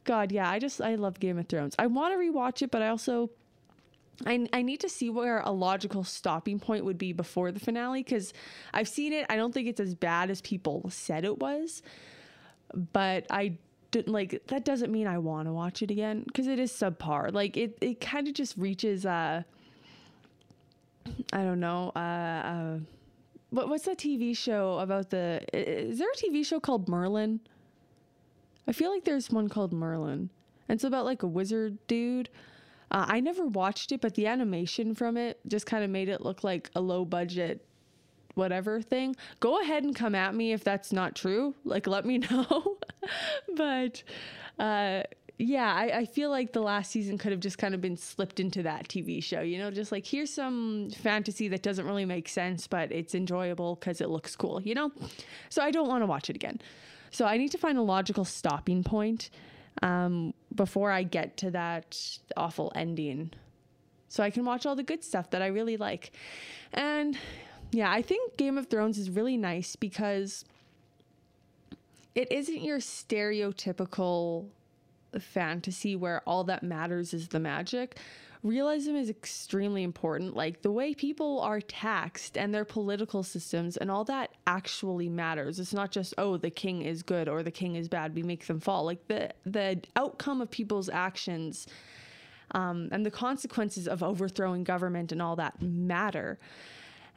God, 0.06 0.32
yeah, 0.32 0.48
I 0.48 0.58
just 0.58 0.80
I 0.80 0.94
love 0.94 1.20
Game 1.20 1.36
of 1.36 1.46
Thrones. 1.48 1.74
I 1.78 1.88
want 1.88 2.14
to 2.14 2.18
rewatch 2.18 2.62
it, 2.62 2.70
but 2.70 2.80
I 2.80 2.88
also 2.88 3.30
I, 4.24 4.48
I 4.52 4.62
need 4.62 4.80
to 4.80 4.88
see 4.88 5.10
where 5.10 5.40
a 5.40 5.50
logical 5.50 6.04
stopping 6.04 6.58
point 6.58 6.84
would 6.84 6.96
be 6.96 7.12
before 7.12 7.52
the 7.52 7.60
finale 7.60 8.02
because 8.02 8.32
I've 8.72 8.88
seen 8.88 9.12
it. 9.12 9.26
I 9.28 9.36
don't 9.36 9.52
think 9.52 9.68
it's 9.68 9.80
as 9.80 9.94
bad 9.94 10.30
as 10.30 10.40
people 10.40 10.88
said 10.88 11.24
it 11.24 11.38
was, 11.38 11.82
but 12.92 13.26
I 13.28 13.58
didn't 13.90 14.12
like 14.12 14.46
that 14.46 14.64
doesn't 14.64 14.90
mean 14.90 15.06
I 15.06 15.18
want 15.18 15.48
to 15.48 15.52
watch 15.52 15.82
it 15.82 15.90
again 15.90 16.22
because 16.26 16.46
it 16.46 16.58
is 16.58 16.72
subpar. 16.72 17.32
Like 17.34 17.56
it, 17.56 17.76
it 17.80 18.00
kind 18.00 18.28
of 18.28 18.34
just 18.34 18.56
reaches 18.56 19.04
uh 19.04 19.42
I 21.32 21.44
don't 21.44 21.60
know 21.60 21.92
uh, 21.96 21.98
uh 21.98 22.78
what 23.50 23.68
what's 23.68 23.84
that 23.84 23.98
TV 23.98 24.36
show 24.36 24.78
about 24.78 25.10
the 25.10 25.44
is 25.52 25.98
there 25.98 26.08
a 26.10 26.16
TV 26.16 26.46
show 26.46 26.60
called 26.60 26.88
Merlin? 26.88 27.40
I 28.66 28.72
feel 28.72 28.90
like 28.90 29.04
there's 29.04 29.30
one 29.30 29.48
called 29.48 29.72
Merlin. 29.72 30.30
And 30.68 30.76
it's 30.76 30.84
about 30.84 31.04
like 31.04 31.22
a 31.22 31.28
wizard 31.28 31.78
dude. 31.86 32.28
Uh, 32.90 33.04
I 33.08 33.20
never 33.20 33.46
watched 33.46 33.92
it, 33.92 34.00
but 34.00 34.14
the 34.14 34.26
animation 34.26 34.94
from 34.94 35.16
it 35.16 35.40
just 35.46 35.66
kind 35.66 35.84
of 35.84 35.90
made 35.90 36.08
it 36.08 36.20
look 36.20 36.44
like 36.44 36.70
a 36.74 36.80
low 36.80 37.04
budget 37.04 37.66
whatever 38.36 38.82
thing. 38.82 39.16
Go 39.40 39.60
ahead 39.60 39.82
and 39.82 39.96
come 39.96 40.14
at 40.14 40.34
me 40.34 40.52
if 40.52 40.62
that's 40.62 40.92
not 40.92 41.16
true. 41.16 41.54
Like, 41.64 41.86
let 41.86 42.04
me 42.04 42.18
know. 42.30 42.76
but 43.56 44.02
uh, 44.58 45.02
yeah, 45.38 45.74
I, 45.74 45.98
I, 45.98 46.04
feel 46.04 46.30
like 46.30 46.52
the 46.52 46.60
last 46.60 46.90
season 46.90 47.18
could 47.18 47.32
have 47.32 47.40
just 47.40 47.58
kind 47.58 47.74
of 47.74 47.80
been 47.80 47.96
slipped 47.96 48.38
into 48.38 48.62
that 48.62 48.88
TV 48.88 49.22
show. 49.22 49.40
You 49.40 49.58
know, 49.58 49.70
just 49.70 49.90
like 49.90 50.06
here's 50.06 50.32
some 50.32 50.90
fantasy 50.90 51.48
that 51.48 51.62
doesn't 51.62 51.86
really 51.86 52.04
make 52.04 52.28
sense, 52.28 52.66
but 52.66 52.92
it's 52.92 53.14
enjoyable 53.14 53.76
because 53.76 54.00
it 54.00 54.08
looks 54.08 54.36
cool, 54.36 54.62
you 54.62 54.74
know? 54.74 54.92
So 55.48 55.62
I 55.62 55.70
don't 55.70 55.88
want 55.88 56.02
to 56.02 56.06
watch 56.06 56.30
it 56.30 56.36
again. 56.36 56.60
So 57.10 57.24
I 57.24 57.36
need 57.36 57.50
to 57.52 57.58
find 57.58 57.78
a 57.78 57.82
logical 57.82 58.24
stopping 58.24 58.82
point 58.82 59.30
um, 59.82 60.34
before 60.54 60.90
I 60.90 61.02
get 61.02 61.36
to 61.38 61.50
that 61.52 62.18
awful 62.36 62.72
ending. 62.74 63.32
So 64.08 64.22
I 64.22 64.30
can 64.30 64.44
watch 64.44 64.66
all 64.66 64.76
the 64.76 64.82
good 64.82 65.04
stuff 65.04 65.30
that 65.30 65.42
I 65.42 65.48
really 65.48 65.76
like. 65.76 66.12
And 66.72 67.18
yeah, 67.72 67.90
I 67.90 68.02
think 68.02 68.36
Game 68.36 68.56
of 68.56 68.68
Thrones 68.68 68.98
is 68.98 69.10
really 69.10 69.36
nice 69.36 69.76
because 69.76 70.44
it 72.14 72.30
isn't 72.32 72.62
your 72.62 72.78
stereotypical 72.78 74.46
fantasy 75.18 75.96
where 75.96 76.22
all 76.26 76.44
that 76.44 76.62
matters 76.62 77.14
is 77.14 77.28
the 77.28 77.40
magic 77.40 77.98
realism 78.46 78.94
is 78.94 79.10
extremely 79.10 79.82
important. 79.82 80.36
Like 80.36 80.62
the 80.62 80.70
way 80.70 80.94
people 80.94 81.40
are 81.40 81.60
taxed 81.60 82.38
and 82.38 82.54
their 82.54 82.64
political 82.64 83.22
systems 83.22 83.76
and 83.76 83.90
all 83.90 84.04
that 84.04 84.30
actually 84.46 85.08
matters. 85.08 85.58
It's 85.58 85.74
not 85.74 85.90
just 85.90 86.14
oh 86.18 86.36
the 86.36 86.50
king 86.50 86.82
is 86.82 87.02
good 87.02 87.28
or 87.28 87.42
the 87.42 87.50
king 87.50 87.76
is 87.76 87.88
bad. 87.88 88.14
We 88.14 88.22
make 88.22 88.46
them 88.46 88.60
fall. 88.60 88.84
Like 88.84 89.06
the 89.08 89.32
the 89.44 89.80
outcome 89.96 90.40
of 90.40 90.50
people's 90.50 90.88
actions 90.88 91.66
um, 92.52 92.88
and 92.92 93.04
the 93.04 93.10
consequences 93.10 93.88
of 93.88 94.02
overthrowing 94.02 94.64
government 94.64 95.12
and 95.12 95.20
all 95.20 95.36
that 95.36 95.60
matter. 95.60 96.38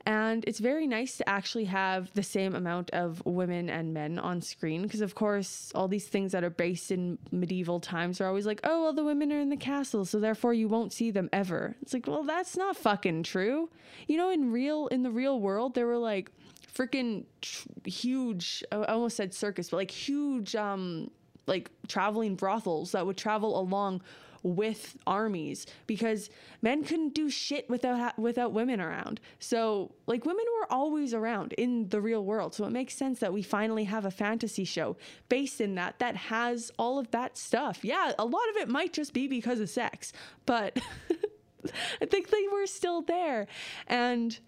And 0.05 0.43
it's 0.47 0.59
very 0.59 0.87
nice 0.87 1.17
to 1.17 1.29
actually 1.29 1.65
have 1.65 2.11
the 2.13 2.23
same 2.23 2.55
amount 2.55 2.89
of 2.91 3.23
women 3.25 3.69
and 3.69 3.93
men 3.93 4.17
on 4.17 4.41
screen 4.41 4.81
because, 4.83 5.01
of 5.01 5.13
course, 5.13 5.71
all 5.75 5.87
these 5.87 6.07
things 6.07 6.31
that 6.31 6.43
are 6.43 6.49
based 6.49 6.91
in 6.91 7.17
medieval 7.31 7.79
times 7.79 8.21
are 8.21 8.27
always 8.27 8.45
like, 8.45 8.61
oh, 8.63 8.83
well, 8.83 8.93
the 8.93 9.03
women 9.03 9.31
are 9.31 9.39
in 9.39 9.49
the 9.49 9.57
castle, 9.57 10.05
so 10.05 10.19
therefore 10.19 10.53
you 10.53 10.67
won't 10.67 10.93
see 10.93 11.11
them 11.11 11.29
ever. 11.33 11.75
It's 11.81 11.93
like, 11.93 12.07
well, 12.07 12.23
that's 12.23 12.57
not 12.57 12.77
fucking 12.77 13.23
true. 13.23 13.69
You 14.07 14.17
know, 14.17 14.29
in 14.29 14.51
real 14.51 14.87
in 14.87 15.03
the 15.03 15.11
real 15.11 15.39
world, 15.39 15.75
there 15.75 15.85
were 15.85 15.97
like 15.97 16.31
freaking 16.73 17.25
tr- 17.41 17.67
huge. 17.85 18.63
I 18.71 18.85
almost 18.85 19.17
said 19.17 19.33
circus, 19.33 19.69
but 19.69 19.77
like 19.77 19.91
huge, 19.91 20.55
um, 20.55 21.11
like 21.45 21.69
traveling 21.87 22.35
brothels 22.35 22.93
that 22.93 23.05
would 23.05 23.17
travel 23.17 23.59
along 23.59 24.01
with 24.43 24.97
armies 25.05 25.65
because 25.87 26.29
men 26.61 26.83
couldn't 26.83 27.13
do 27.13 27.29
shit 27.29 27.69
without 27.69 28.17
without 28.17 28.51
women 28.51 28.79
around. 28.79 29.19
So, 29.39 29.91
like 30.07 30.25
women 30.25 30.45
were 30.59 30.71
always 30.71 31.13
around 31.13 31.53
in 31.53 31.89
the 31.89 32.01
real 32.01 32.23
world. 32.23 32.53
So 32.55 32.65
it 32.65 32.71
makes 32.71 32.95
sense 32.95 33.19
that 33.19 33.33
we 33.33 33.41
finally 33.41 33.85
have 33.85 34.05
a 34.05 34.11
fantasy 34.11 34.65
show 34.65 34.97
based 35.27 35.61
in 35.61 35.75
that 35.75 35.99
that 35.99 36.15
has 36.15 36.71
all 36.77 36.99
of 36.99 37.11
that 37.11 37.37
stuff. 37.37 37.83
Yeah, 37.83 38.13
a 38.17 38.25
lot 38.25 38.49
of 38.51 38.57
it 38.57 38.69
might 38.69 38.93
just 38.93 39.13
be 39.13 39.27
because 39.27 39.59
of 39.59 39.69
sex, 39.69 40.13
but 40.45 40.79
I 42.01 42.05
think 42.05 42.29
they 42.29 42.47
were 42.51 42.65
still 42.67 43.01
there. 43.01 43.47
And 43.87 44.39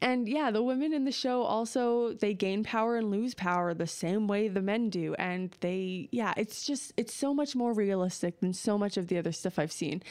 and 0.00 0.28
yeah, 0.28 0.50
the 0.50 0.62
women 0.62 0.92
in 0.92 1.04
the 1.04 1.12
show 1.12 1.42
also 1.42 2.12
they 2.14 2.34
gain 2.34 2.64
power 2.64 2.96
and 2.96 3.10
lose 3.10 3.34
power 3.34 3.72
the 3.72 3.86
same 3.86 4.26
way 4.26 4.48
the 4.48 4.60
men 4.60 4.90
do. 4.90 5.14
And 5.14 5.56
they 5.60 6.08
yeah, 6.10 6.34
it's 6.36 6.66
just 6.66 6.92
it's 6.96 7.14
so 7.14 7.32
much 7.32 7.54
more 7.54 7.72
realistic 7.72 8.40
than 8.40 8.52
so 8.52 8.76
much 8.76 8.96
of 8.96 9.08
the 9.08 9.18
other 9.18 9.32
stuff 9.32 9.58
I've 9.58 9.72
seen. 9.72 10.02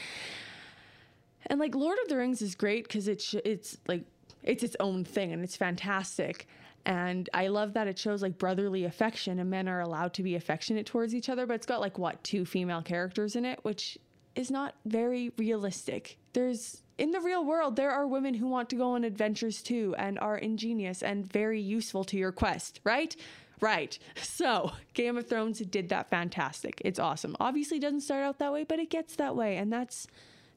And 1.46 1.60
like 1.60 1.74
Lord 1.74 1.98
of 2.02 2.08
the 2.08 2.16
Rings 2.16 2.40
is 2.40 2.54
great 2.54 2.88
cuz 2.88 3.08
it's 3.08 3.34
it's 3.44 3.76
like 3.86 4.04
it's 4.42 4.62
its 4.62 4.76
own 4.80 5.04
thing 5.04 5.32
and 5.32 5.44
it's 5.44 5.56
fantastic. 5.56 6.46
And 6.84 7.28
I 7.32 7.46
love 7.48 7.74
that 7.74 7.86
it 7.86 7.98
shows 7.98 8.22
like 8.22 8.38
brotherly 8.38 8.84
affection 8.84 9.38
and 9.38 9.48
men 9.48 9.68
are 9.68 9.80
allowed 9.80 10.14
to 10.14 10.22
be 10.22 10.34
affectionate 10.34 10.86
towards 10.86 11.14
each 11.14 11.28
other, 11.28 11.46
but 11.46 11.54
it's 11.54 11.66
got 11.66 11.80
like 11.80 11.96
what, 11.96 12.24
two 12.24 12.44
female 12.44 12.82
characters 12.82 13.36
in 13.36 13.44
it, 13.44 13.60
which 13.62 13.98
is 14.34 14.50
not 14.50 14.74
very 14.84 15.32
realistic. 15.36 16.18
There's 16.32 16.82
in 16.98 17.10
the 17.10 17.20
real 17.20 17.44
world, 17.44 17.76
there 17.76 17.90
are 17.90 18.06
women 18.06 18.34
who 18.34 18.46
want 18.46 18.70
to 18.70 18.76
go 18.76 18.92
on 18.92 19.04
adventures 19.04 19.62
too 19.62 19.94
and 19.98 20.18
are 20.18 20.36
ingenious 20.36 21.02
and 21.02 21.30
very 21.30 21.60
useful 21.60 22.04
to 22.04 22.16
your 22.16 22.32
quest, 22.32 22.80
right? 22.84 23.14
Right. 23.60 23.98
So, 24.22 24.72
Game 24.94 25.16
of 25.16 25.28
Thrones 25.28 25.60
did 25.60 25.88
that 25.90 26.10
fantastic. 26.10 26.82
It's 26.84 26.98
awesome. 26.98 27.36
Obviously 27.38 27.78
doesn't 27.78 28.00
start 28.00 28.24
out 28.24 28.38
that 28.38 28.52
way, 28.52 28.64
but 28.64 28.78
it 28.78 28.90
gets 28.90 29.16
that 29.16 29.36
way 29.36 29.56
and 29.56 29.72
that's 29.72 30.06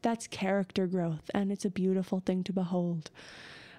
that's 0.01 0.27
character 0.27 0.85
growth 0.88 1.29
and 1.33 1.51
it's 1.51 1.65
a 1.65 1.69
beautiful 1.69 2.19
thing 2.19 2.43
to 2.45 2.53
behold. 2.53 3.11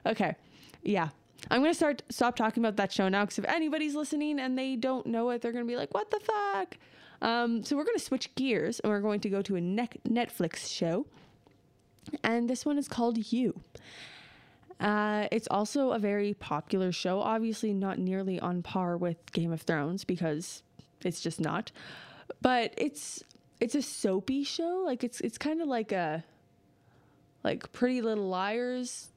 Okay. 0.04 0.34
Yeah. 0.82 1.08
I'm 1.50 1.60
going 1.60 1.70
to 1.70 1.76
start 1.76 2.02
stop 2.08 2.36
talking 2.36 2.62
about 2.62 2.76
that 2.76 2.92
show 2.92 3.08
now 3.08 3.24
cuz 3.26 3.38
if 3.38 3.44
anybody's 3.46 3.94
listening 3.94 4.38
and 4.40 4.58
they 4.58 4.76
don't 4.76 5.06
know 5.06 5.30
it, 5.30 5.42
they're 5.42 5.52
going 5.52 5.64
to 5.64 5.70
be 5.70 5.76
like, 5.76 5.92
"What 5.92 6.10
the 6.10 6.20
fuck?" 6.20 6.78
Um, 7.22 7.62
so 7.64 7.76
we're 7.76 7.84
going 7.84 7.98
to 7.98 8.04
switch 8.04 8.34
gears 8.34 8.80
and 8.80 8.90
we're 8.90 9.00
going 9.00 9.20
to 9.20 9.30
go 9.30 9.42
to 9.42 9.56
a 9.56 9.60
ne- 9.60 9.88
Netflix 10.06 10.70
show 10.70 11.06
and 12.22 12.48
this 12.48 12.64
one 12.64 12.78
is 12.78 12.88
called 12.88 13.32
You. 13.32 13.60
Uh, 14.78 15.26
it's 15.32 15.48
also 15.50 15.92
a 15.92 15.98
very 15.98 16.34
popular 16.34 16.92
show, 16.92 17.20
obviously 17.20 17.72
not 17.72 17.98
nearly 17.98 18.38
on 18.38 18.62
par 18.62 18.96
with 18.96 19.32
Game 19.32 19.52
of 19.52 19.62
Thrones 19.62 20.04
because 20.04 20.62
it's 21.02 21.20
just 21.20 21.40
not. 21.40 21.72
But 22.42 22.74
it's 22.76 23.22
it's 23.58 23.74
a 23.74 23.80
soapy 23.80 24.44
show. 24.44 24.82
Like 24.84 25.02
it's 25.02 25.20
it's 25.22 25.38
kind 25.38 25.62
of 25.62 25.68
like 25.68 25.92
a 25.92 26.24
like 27.42 27.72
Pretty 27.72 28.02
Little 28.02 28.28
Liars 28.28 29.08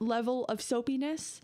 level 0.00 0.44
of 0.46 0.58
soapiness, 0.58 1.40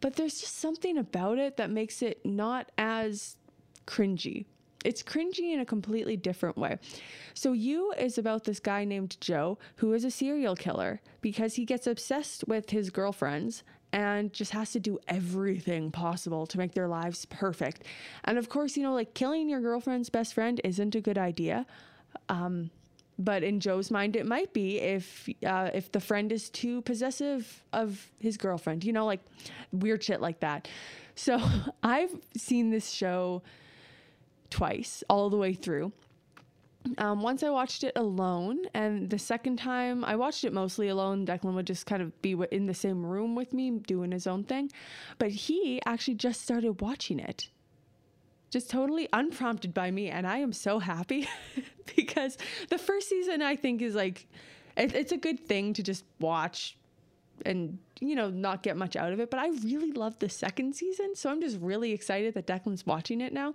but 0.00 0.14
there's 0.14 0.40
just 0.40 0.58
something 0.58 0.96
about 0.96 1.38
it 1.38 1.56
that 1.56 1.70
makes 1.70 2.02
it 2.02 2.24
not 2.24 2.70
as 2.78 3.36
cringy. 3.86 4.46
It's 4.84 5.02
cringy 5.02 5.52
in 5.52 5.60
a 5.60 5.66
completely 5.66 6.16
different 6.16 6.56
way. 6.56 6.78
So, 7.34 7.52
You 7.52 7.92
is 7.98 8.18
about 8.18 8.44
this 8.44 8.60
guy 8.60 8.84
named 8.84 9.16
Joe 9.20 9.58
who 9.76 9.92
is 9.94 10.04
a 10.04 10.10
serial 10.10 10.54
killer 10.54 11.00
because 11.20 11.54
he 11.54 11.64
gets 11.64 11.86
obsessed 11.86 12.44
with 12.46 12.70
his 12.70 12.90
girlfriends 12.90 13.64
and 13.92 14.32
just 14.32 14.52
has 14.52 14.72
to 14.72 14.80
do 14.80 14.98
everything 15.08 15.90
possible 15.90 16.46
to 16.46 16.58
make 16.58 16.72
their 16.72 16.88
lives 16.88 17.24
perfect. 17.26 17.84
And 18.24 18.36
of 18.38 18.48
course, 18.48 18.76
you 18.76 18.82
know, 18.82 18.92
like 18.92 19.14
killing 19.14 19.48
your 19.48 19.60
girlfriend's 19.60 20.10
best 20.10 20.34
friend 20.34 20.60
isn't 20.64 20.94
a 20.94 21.00
good 21.00 21.18
idea. 21.18 21.66
Um, 22.28 22.70
but 23.18 23.42
in 23.42 23.60
Joe's 23.60 23.90
mind, 23.90 24.14
it 24.14 24.26
might 24.26 24.52
be 24.52 24.78
if 24.78 25.28
uh, 25.44 25.70
if 25.72 25.90
the 25.90 26.00
friend 26.00 26.30
is 26.30 26.50
too 26.50 26.82
possessive 26.82 27.62
of 27.72 28.10
his 28.18 28.36
girlfriend, 28.36 28.84
you 28.84 28.92
know, 28.92 29.06
like 29.06 29.20
weird 29.72 30.04
shit 30.04 30.20
like 30.20 30.40
that. 30.40 30.68
So 31.14 31.40
I've 31.82 32.14
seen 32.36 32.70
this 32.70 32.90
show 32.90 33.42
twice, 34.50 35.02
all 35.08 35.30
the 35.30 35.36
way 35.36 35.54
through. 35.54 35.92
Um, 36.98 37.22
once 37.22 37.42
I 37.42 37.50
watched 37.50 37.84
it 37.84 37.92
alone, 37.96 38.66
and 38.74 39.10
the 39.10 39.18
second 39.18 39.56
time 39.58 40.04
I 40.04 40.16
watched 40.16 40.44
it 40.44 40.52
mostly 40.52 40.88
alone. 40.88 41.26
Declan 41.26 41.54
would 41.54 41.66
just 41.66 41.86
kind 41.86 42.02
of 42.02 42.20
be 42.22 42.36
in 42.50 42.66
the 42.66 42.74
same 42.74 43.04
room 43.04 43.34
with 43.34 43.52
me 43.52 43.70
doing 43.70 44.12
his 44.12 44.26
own 44.26 44.44
thing. 44.44 44.70
But 45.18 45.30
he 45.30 45.80
actually 45.84 46.14
just 46.14 46.42
started 46.42 46.80
watching 46.80 47.18
it, 47.18 47.48
just 48.50 48.70
totally 48.70 49.08
unprompted 49.12 49.74
by 49.74 49.90
me. 49.90 50.08
And 50.08 50.26
I 50.26 50.38
am 50.38 50.52
so 50.52 50.78
happy 50.78 51.28
because 51.96 52.38
the 52.68 52.78
first 52.78 53.08
season, 53.08 53.42
I 53.42 53.56
think, 53.56 53.82
is 53.82 53.94
like, 53.94 54.28
it, 54.76 54.94
it's 54.94 55.12
a 55.12 55.16
good 55.16 55.40
thing 55.40 55.72
to 55.74 55.82
just 55.82 56.04
watch 56.20 56.76
and 57.44 57.78
you 58.00 58.14
know 58.14 58.28
not 58.28 58.62
get 58.62 58.76
much 58.76 58.96
out 58.96 59.12
of 59.12 59.20
it 59.20 59.30
but 59.30 59.40
i 59.40 59.48
really 59.64 59.92
love 59.92 60.18
the 60.18 60.28
second 60.28 60.74
season 60.74 61.14
so 61.14 61.30
i'm 61.30 61.40
just 61.40 61.58
really 61.60 61.92
excited 61.92 62.34
that 62.34 62.46
declan's 62.46 62.84
watching 62.86 63.20
it 63.20 63.32
now 63.32 63.54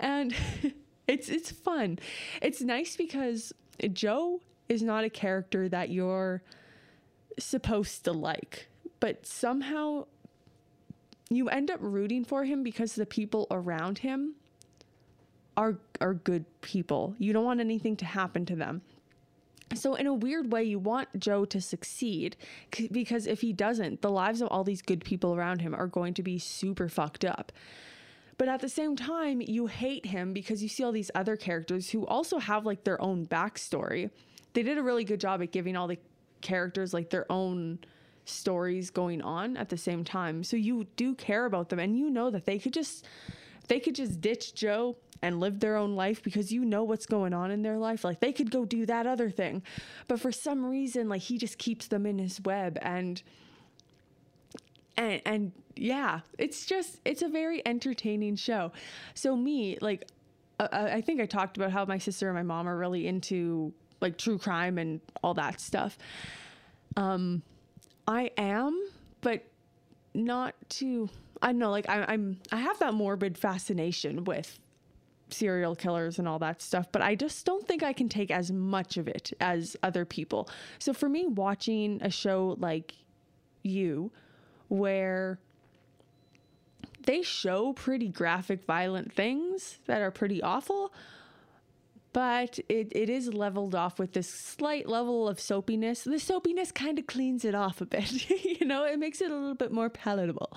and 0.00 0.34
it's 1.08 1.28
it's 1.28 1.50
fun. 1.50 1.98
It's 2.40 2.60
nice 2.60 2.96
because 2.96 3.52
Joe 3.92 4.40
is 4.68 4.82
not 4.82 5.04
a 5.04 5.10
character 5.10 5.68
that 5.68 5.90
you're 5.90 6.42
supposed 7.38 8.04
to 8.04 8.12
like, 8.12 8.68
but 9.00 9.26
somehow 9.26 10.06
you 11.30 11.48
end 11.48 11.70
up 11.70 11.78
rooting 11.80 12.24
for 12.24 12.44
him 12.44 12.62
because 12.62 12.94
the 12.94 13.06
people 13.06 13.46
around 13.50 13.98
him 13.98 14.34
are 15.56 15.78
are 16.00 16.14
good 16.14 16.44
people. 16.60 17.14
You 17.18 17.32
don't 17.32 17.44
want 17.44 17.60
anything 17.60 17.96
to 17.96 18.04
happen 18.04 18.44
to 18.46 18.56
them. 18.56 18.82
So 19.74 19.94
in 19.94 20.06
a 20.06 20.14
weird 20.14 20.52
way 20.52 20.64
you 20.64 20.78
want 20.78 21.08
Joe 21.18 21.44
to 21.46 21.60
succeed 21.60 22.36
because 22.90 23.26
if 23.26 23.40
he 23.40 23.52
doesn't, 23.52 24.02
the 24.02 24.10
lives 24.10 24.40
of 24.40 24.48
all 24.48 24.64
these 24.64 24.82
good 24.82 25.04
people 25.04 25.34
around 25.34 25.60
him 25.60 25.74
are 25.74 25.86
going 25.86 26.14
to 26.14 26.22
be 26.22 26.38
super 26.38 26.88
fucked 26.88 27.24
up. 27.24 27.52
But 28.38 28.48
at 28.48 28.60
the 28.60 28.68
same 28.68 28.96
time, 28.96 29.40
you 29.40 29.66
hate 29.66 30.06
him 30.06 30.32
because 30.32 30.62
you 30.62 30.68
see 30.68 30.82
all 30.82 30.92
these 30.92 31.10
other 31.14 31.36
characters 31.36 31.90
who 31.90 32.06
also 32.06 32.38
have 32.38 32.66
like 32.66 32.84
their 32.84 33.00
own 33.00 33.26
backstory. 33.26 34.10
They 34.54 34.62
did 34.62 34.78
a 34.78 34.82
really 34.82 35.04
good 35.04 35.20
job 35.20 35.42
at 35.42 35.52
giving 35.52 35.76
all 35.76 35.86
the 35.86 35.98
characters 36.40 36.92
like 36.92 37.10
their 37.10 37.30
own 37.30 37.78
stories 38.24 38.90
going 38.90 39.22
on 39.22 39.56
at 39.56 39.68
the 39.68 39.76
same 39.76 40.04
time. 40.04 40.44
So 40.44 40.56
you 40.56 40.86
do 40.96 41.14
care 41.14 41.44
about 41.44 41.68
them 41.68 41.78
and 41.78 41.96
you 41.96 42.10
know 42.10 42.30
that 42.30 42.46
they 42.46 42.58
could 42.58 42.72
just 42.72 43.06
they 43.68 43.80
could 43.80 43.94
just 43.94 44.20
ditch 44.20 44.54
Joe 44.54 44.96
and 45.22 45.38
live 45.38 45.60
their 45.60 45.76
own 45.76 45.94
life 45.94 46.22
because 46.22 46.52
you 46.52 46.64
know 46.64 46.82
what's 46.82 47.06
going 47.06 47.32
on 47.32 47.50
in 47.50 47.62
their 47.62 47.78
life. 47.78 48.04
Like 48.04 48.20
they 48.20 48.32
could 48.32 48.50
go 48.50 48.64
do 48.64 48.84
that 48.86 49.06
other 49.06 49.30
thing. 49.30 49.62
But 50.08 50.20
for 50.20 50.32
some 50.32 50.66
reason 50.66 51.08
like 51.08 51.22
he 51.22 51.38
just 51.38 51.58
keeps 51.58 51.86
them 51.86 52.04
in 52.04 52.18
his 52.18 52.40
web 52.40 52.78
and 52.82 53.22
and 54.96 55.22
and 55.24 55.52
yeah, 55.76 56.20
it's 56.38 56.66
just 56.66 57.00
it's 57.04 57.22
a 57.22 57.28
very 57.28 57.66
entertaining 57.66 58.36
show. 58.36 58.72
So 59.14 59.36
me, 59.36 59.78
like 59.80 60.08
uh, 60.58 60.68
uh, 60.70 60.88
I 60.92 61.00
think 61.00 61.20
I 61.20 61.26
talked 61.26 61.56
about 61.56 61.70
how 61.70 61.84
my 61.84 61.98
sister 61.98 62.28
and 62.28 62.36
my 62.36 62.42
mom 62.42 62.68
are 62.68 62.76
really 62.76 63.06
into 63.06 63.72
like 64.00 64.18
true 64.18 64.38
crime 64.38 64.76
and 64.76 65.00
all 65.22 65.34
that 65.34 65.60
stuff. 65.60 65.96
Um 66.96 67.42
I 68.08 68.32
am, 68.36 68.88
but 69.20 69.44
not 70.14 70.54
too 70.68 71.08
I 71.40 71.48
don't 71.48 71.58
know, 71.58 71.70
like 71.70 71.88
I, 71.88 72.04
I'm 72.08 72.40
I 72.50 72.56
have 72.56 72.78
that 72.80 72.94
morbid 72.94 73.38
fascination 73.38 74.24
with 74.24 74.58
serial 75.32 75.74
killers 75.74 76.18
and 76.18 76.28
all 76.28 76.38
that 76.38 76.62
stuff, 76.62 76.86
but 76.92 77.02
I 77.02 77.14
just 77.14 77.44
don't 77.44 77.66
think 77.66 77.82
I 77.82 77.92
can 77.92 78.08
take 78.08 78.30
as 78.30 78.52
much 78.52 78.96
of 78.96 79.08
it 79.08 79.32
as 79.40 79.76
other 79.82 80.04
people. 80.04 80.48
So 80.78 80.92
for 80.92 81.08
me, 81.08 81.26
watching 81.26 82.00
a 82.02 82.10
show 82.10 82.56
like 82.58 82.94
you, 83.62 84.10
where 84.68 85.38
they 87.04 87.22
show 87.22 87.72
pretty 87.72 88.08
graphic, 88.08 88.64
violent 88.64 89.12
things 89.12 89.78
that 89.86 90.02
are 90.02 90.10
pretty 90.10 90.42
awful, 90.42 90.92
but 92.12 92.58
it, 92.68 92.92
it 92.94 93.08
is 93.08 93.32
leveled 93.32 93.74
off 93.74 93.98
with 93.98 94.12
this 94.12 94.28
slight 94.28 94.88
level 94.88 95.28
of 95.28 95.38
soapiness. 95.38 96.04
The 96.04 96.18
soapiness 96.18 96.72
kind 96.72 96.98
of 96.98 97.06
cleans 97.06 97.44
it 97.44 97.54
off 97.54 97.80
a 97.80 97.86
bit, 97.86 98.30
you 98.44 98.66
know, 98.66 98.84
it 98.84 98.98
makes 98.98 99.20
it 99.20 99.30
a 99.30 99.34
little 99.34 99.54
bit 99.54 99.72
more 99.72 99.88
palatable. 99.88 100.56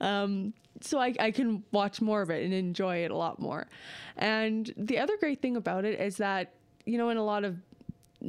Um, 0.00 0.54
so 0.80 0.98
I, 0.98 1.14
I 1.18 1.30
can 1.30 1.64
watch 1.72 2.00
more 2.00 2.22
of 2.22 2.30
it 2.30 2.44
and 2.44 2.52
enjoy 2.52 3.04
it 3.04 3.10
a 3.10 3.16
lot 3.16 3.40
more. 3.40 3.66
And 4.16 4.72
the 4.76 4.98
other 4.98 5.16
great 5.18 5.42
thing 5.42 5.56
about 5.56 5.84
it 5.84 6.00
is 6.00 6.16
that, 6.18 6.54
you 6.86 6.98
know, 6.98 7.10
in 7.10 7.16
a 7.16 7.24
lot 7.24 7.44
of 7.44 7.56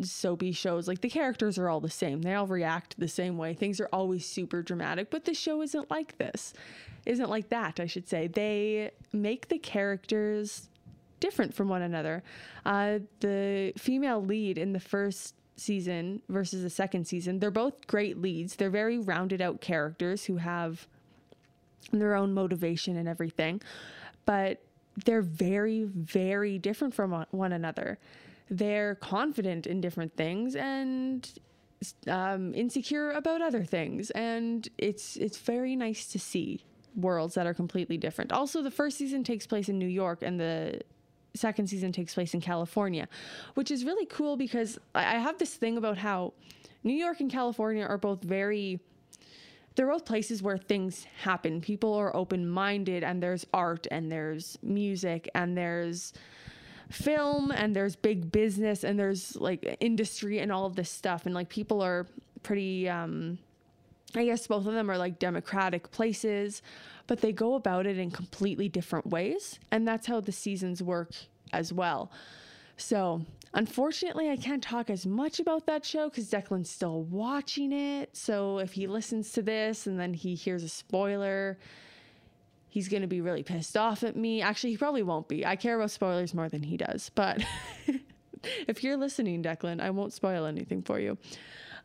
soapy 0.02 0.52
shows, 0.52 0.88
like 0.88 1.02
the 1.02 1.10
characters 1.10 1.58
are 1.58 1.70
all 1.70 1.80
the 1.80 1.90
same. 1.90 2.22
They 2.22 2.34
all 2.34 2.48
react 2.48 3.00
the 3.00 3.08
same 3.08 3.38
way. 3.38 3.54
Things 3.54 3.80
are 3.80 3.90
always 3.94 4.26
super 4.26 4.64
dramatic, 4.64 5.12
but 5.12 5.26
the 5.26 5.34
show 5.34 5.62
isn't 5.62 5.92
like 5.92 6.18
this. 6.18 6.54
Isn't 7.06 7.30
like 7.30 7.50
that, 7.50 7.80
I 7.80 7.86
should 7.86 8.08
say. 8.08 8.28
They 8.28 8.92
make 9.12 9.50
the 9.50 9.60
characters 9.60 10.70
different 11.28 11.54
from 11.54 11.68
one 11.70 11.82
another. 11.82 12.24
Uh, 12.66 13.00
the 13.20 13.74
female 13.78 14.22
lead 14.24 14.58
in 14.58 14.74
the 14.74 14.80
first 14.80 15.36
season 15.56 16.22
versus 16.30 16.62
the 16.64 16.70
second 16.70 17.06
season, 17.08 17.40
they're 17.40 17.60
both 17.66 17.88
great 17.88 18.16
leads. 18.22 18.56
They're 18.56 18.70
very 18.84 19.00
rounded 19.00 19.42
out 19.42 19.62
characters 19.62 20.26
who 20.26 20.38
have 20.38 20.88
their 21.92 22.16
own 22.16 22.34
motivation 22.34 22.98
and 22.98 23.08
everything, 23.08 23.62
but 24.26 24.62
they're 25.06 25.22
very, 25.22 25.84
very 25.84 26.58
different 26.58 26.94
from 26.94 27.26
one 27.32 27.54
another 27.54 27.98
they're 28.50 28.96
confident 28.96 29.66
in 29.66 29.82
different 29.82 30.16
things 30.16 30.56
and 30.56 31.32
um, 32.08 32.54
insecure 32.54 33.12
about 33.12 33.42
other 33.42 33.64
things, 33.64 34.10
and 34.12 34.70
it's 34.78 35.18
it's 35.18 35.38
very 35.38 35.76
nice 35.76 36.08
to 36.08 36.20
see 36.20 36.64
worlds 36.96 37.36
that 37.36 37.48
are 37.48 37.54
completely 37.54 37.98
different. 37.98 38.32
Also, 38.32 38.62
the 38.62 38.72
first 38.72 38.98
season 38.98 39.24
takes 39.24 39.48
place 39.48 39.70
in 39.70 39.78
New 39.78 39.88
York, 39.88 40.20
and 40.22 40.40
the 40.40 40.82
second 41.36 41.67
season 41.67 41.91
takes 41.91 42.13
place 42.13 42.34
in 42.34 42.41
California, 42.41 43.08
which 43.56 43.72
is 43.72 43.86
really 43.86 44.06
cool 44.06 44.38
because 44.38 44.78
I 44.93 45.17
have 45.17 45.38
this 45.38 45.56
thing 45.56 45.78
about 45.78 45.98
how 45.98 46.34
New 46.84 46.93
York 46.93 47.19
and 47.19 47.32
California 47.32 47.86
are 47.86 47.98
both 47.98 48.22
very 48.24 48.80
they're 49.76 49.88
both 49.88 50.06
places 50.06 50.43
where 50.43 50.58
things 50.58 51.08
happen. 51.24 51.60
People 51.60 51.96
are 51.96 52.15
open 52.15 52.48
minded, 52.48 53.04
and 53.04 53.24
there's 53.24 53.43
art, 53.56 53.88
and 53.89 54.12
there's 54.12 54.56
music, 54.62 55.28
and 55.34 55.58
there's 55.58 56.13
film 56.91 57.52
and 57.52 57.76
there's 57.76 57.96
big 57.96 58.32
business 58.32 58.84
and 58.84 59.00
there's 59.00 59.36
like 59.38 59.78
industry 59.80 60.39
and 60.39 60.52
all 60.52 60.65
of 60.65 60.76
this 60.76 60.89
stuff 60.89 61.26
and 61.26 61.34
like 61.34 61.50
people 61.50 61.82
are 61.82 62.06
pretty 62.43 62.88
um 62.88 63.38
I 64.15 64.26
guess 64.26 64.47
both 64.47 64.65
of 64.67 64.73
them 64.73 64.89
are 64.89 64.97
like 64.97 65.19
democratic 65.19 65.91
places, 65.91 66.62
but 67.08 67.21
they 67.21 67.32
go 67.32 67.56
about 67.56 67.86
it 67.86 67.97
in 67.97 68.12
completely 68.12 68.69
different 68.69 69.08
ways. 69.08 69.60
And 69.71 69.88
that's 69.88 70.08
how 70.08 70.19
the 70.21 70.32
seasons 70.32 70.82
work 70.82 71.12
as 71.52 71.73
well. 71.73 72.12
So, 72.78 73.21
unfortunately, 73.54 74.30
I 74.30 74.38
can't 74.38 74.63
talk 74.63 74.89
as 74.89 75.06
much 75.06 75.39
about 75.39 75.67
that 75.67 75.86
show 75.86 76.10
because 76.10 76.30
Declan's 76.30 76.69
still 76.69 77.04
watching 77.04 77.71
it. 77.71 78.15
So, 78.15 78.60
if 78.60 78.73
he 78.73 78.88
listens 78.88 79.32
to 79.34 79.41
this 79.41 79.86
and 79.88 79.99
then 79.99 80.13
he 80.13 80.36
hears 80.36 80.63
a 80.63 80.69
spoiler, 80.69 81.58
he's 82.69 82.89
going 82.89 83.02
to 83.02 83.08
be 83.08 83.21
really 83.21 83.43
pissed 83.43 83.78
off 83.78 84.04
at 84.04 84.15
me. 84.15 84.41
Actually, 84.41 84.71
he 84.71 84.78
probably 84.78 85.04
won't 85.04 85.28
be. 85.28 85.45
I 85.45 85.56
care 85.56 85.76
about 85.76 85.91
spoilers 85.91 86.34
more 86.34 86.49
than 86.49 86.63
he 86.63 86.78
does. 86.78 87.12
But 87.13 87.43
if 88.67 88.84
you're 88.84 88.97
listening, 88.97 89.43
Declan, 89.43 89.80
I 89.80 89.91
won't 89.91 90.13
spoil 90.13 90.45
anything 90.45 90.82
for 90.82 90.99
you. 90.99 91.17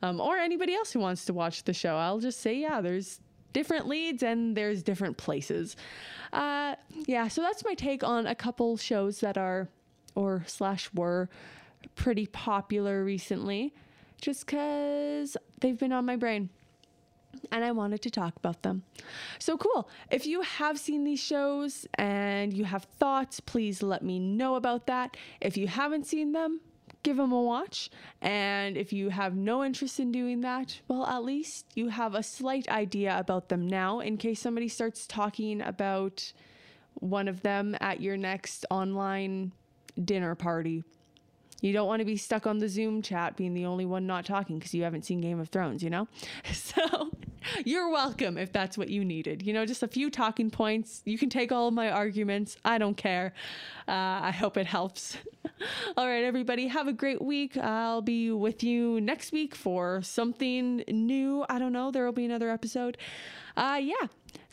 Um, 0.02 0.20
or 0.20 0.36
anybody 0.36 0.74
else 0.74 0.92
who 0.92 1.00
wants 1.00 1.24
to 1.24 1.32
watch 1.32 1.64
the 1.64 1.72
show. 1.72 1.96
I'll 1.96 2.20
just 2.20 2.40
say, 2.40 2.54
yeah, 2.54 2.80
there's 2.80 3.20
different 3.52 3.88
leads 3.88 4.22
and 4.22 4.56
there's 4.56 4.82
different 4.82 5.16
places. 5.16 5.76
Uh, 6.32 6.76
yeah, 7.06 7.28
so 7.28 7.42
that's 7.42 7.64
my 7.64 7.74
take 7.74 8.04
on 8.04 8.26
a 8.26 8.34
couple 8.34 8.76
shows 8.76 9.20
that 9.20 9.36
are, 9.36 9.68
or 10.14 10.44
slash 10.46 10.88
were, 10.94 11.28
pretty 11.94 12.26
popular 12.26 13.04
recently, 13.04 13.74
just 14.20 14.46
because 14.46 15.36
they've 15.60 15.78
been 15.78 15.92
on 15.92 16.04
my 16.04 16.16
brain 16.16 16.50
and 17.52 17.64
I 17.64 17.72
wanted 17.72 18.02
to 18.02 18.10
talk 18.10 18.36
about 18.36 18.62
them. 18.62 18.82
So 19.38 19.56
cool. 19.56 19.88
If 20.10 20.26
you 20.26 20.42
have 20.42 20.78
seen 20.78 21.04
these 21.04 21.20
shows 21.20 21.86
and 21.94 22.52
you 22.52 22.64
have 22.64 22.84
thoughts, 22.84 23.40
please 23.40 23.82
let 23.82 24.02
me 24.02 24.18
know 24.18 24.56
about 24.56 24.86
that. 24.86 25.16
If 25.40 25.56
you 25.56 25.68
haven't 25.68 26.06
seen 26.06 26.32
them, 26.32 26.60
give 27.08 27.16
them 27.16 27.32
a 27.32 27.40
watch. 27.40 27.88
And 28.20 28.76
if 28.76 28.92
you 28.92 29.08
have 29.08 29.34
no 29.34 29.64
interest 29.64 29.98
in 29.98 30.12
doing 30.12 30.42
that, 30.42 30.78
well, 30.88 31.06
at 31.06 31.24
least 31.24 31.64
you 31.74 31.88
have 31.88 32.14
a 32.14 32.22
slight 32.22 32.68
idea 32.68 33.18
about 33.18 33.48
them 33.48 33.66
now 33.66 34.00
in 34.00 34.18
case 34.18 34.40
somebody 34.40 34.68
starts 34.68 35.06
talking 35.06 35.62
about 35.62 36.34
one 36.94 37.26
of 37.26 37.40
them 37.40 37.74
at 37.80 38.02
your 38.02 38.18
next 38.18 38.66
online 38.70 39.52
dinner 40.04 40.34
party. 40.34 40.84
You 41.60 41.72
don't 41.72 41.88
want 41.88 42.00
to 42.00 42.04
be 42.04 42.16
stuck 42.16 42.46
on 42.46 42.58
the 42.58 42.68
Zoom 42.68 43.02
chat 43.02 43.36
being 43.36 43.52
the 43.52 43.66
only 43.66 43.84
one 43.84 44.06
not 44.06 44.24
talking 44.24 44.58
because 44.58 44.74
you 44.74 44.84
haven't 44.84 45.04
seen 45.04 45.20
Game 45.20 45.40
of 45.40 45.48
Thrones, 45.48 45.82
you 45.82 45.90
know? 45.90 46.08
So 46.52 47.10
you're 47.64 47.88
welcome 47.88 48.36
if 48.36 48.52
that's 48.52 48.76
what 48.76 48.88
you 48.88 49.04
needed. 49.04 49.42
You 49.42 49.52
know, 49.52 49.64
just 49.64 49.82
a 49.82 49.88
few 49.88 50.10
talking 50.10 50.50
points. 50.50 51.02
You 51.04 51.18
can 51.18 51.30
take 51.30 51.50
all 51.50 51.68
of 51.68 51.74
my 51.74 51.90
arguments. 51.90 52.56
I 52.64 52.78
don't 52.78 52.96
care. 52.96 53.32
Uh, 53.86 54.20
I 54.22 54.30
hope 54.30 54.56
it 54.56 54.66
helps. 54.66 55.16
all 55.96 56.06
right, 56.06 56.24
everybody, 56.24 56.68
have 56.68 56.88
a 56.88 56.92
great 56.92 57.22
week. 57.22 57.56
I'll 57.56 58.02
be 58.02 58.30
with 58.30 58.62
you 58.62 59.00
next 59.00 59.32
week 59.32 59.54
for 59.54 60.02
something 60.02 60.84
new. 60.88 61.44
I 61.48 61.58
don't 61.58 61.72
know. 61.72 61.90
There 61.90 62.04
will 62.04 62.12
be 62.12 62.24
another 62.24 62.50
episode. 62.50 62.98
Uh, 63.56 63.80
yeah, 63.80 64.06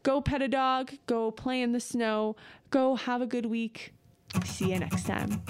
go 0.03 0.21
pet 0.21 0.41
a 0.41 0.47
dog, 0.47 0.93
go 1.05 1.31
play 1.31 1.61
in 1.61 1.73
the 1.73 1.79
snow, 1.79 2.35
go 2.69 2.95
have 2.95 3.21
a 3.21 3.27
good 3.27 3.45
week. 3.45 3.93
See 4.45 4.71
you 4.71 4.79
next 4.79 5.05
time. 5.05 5.41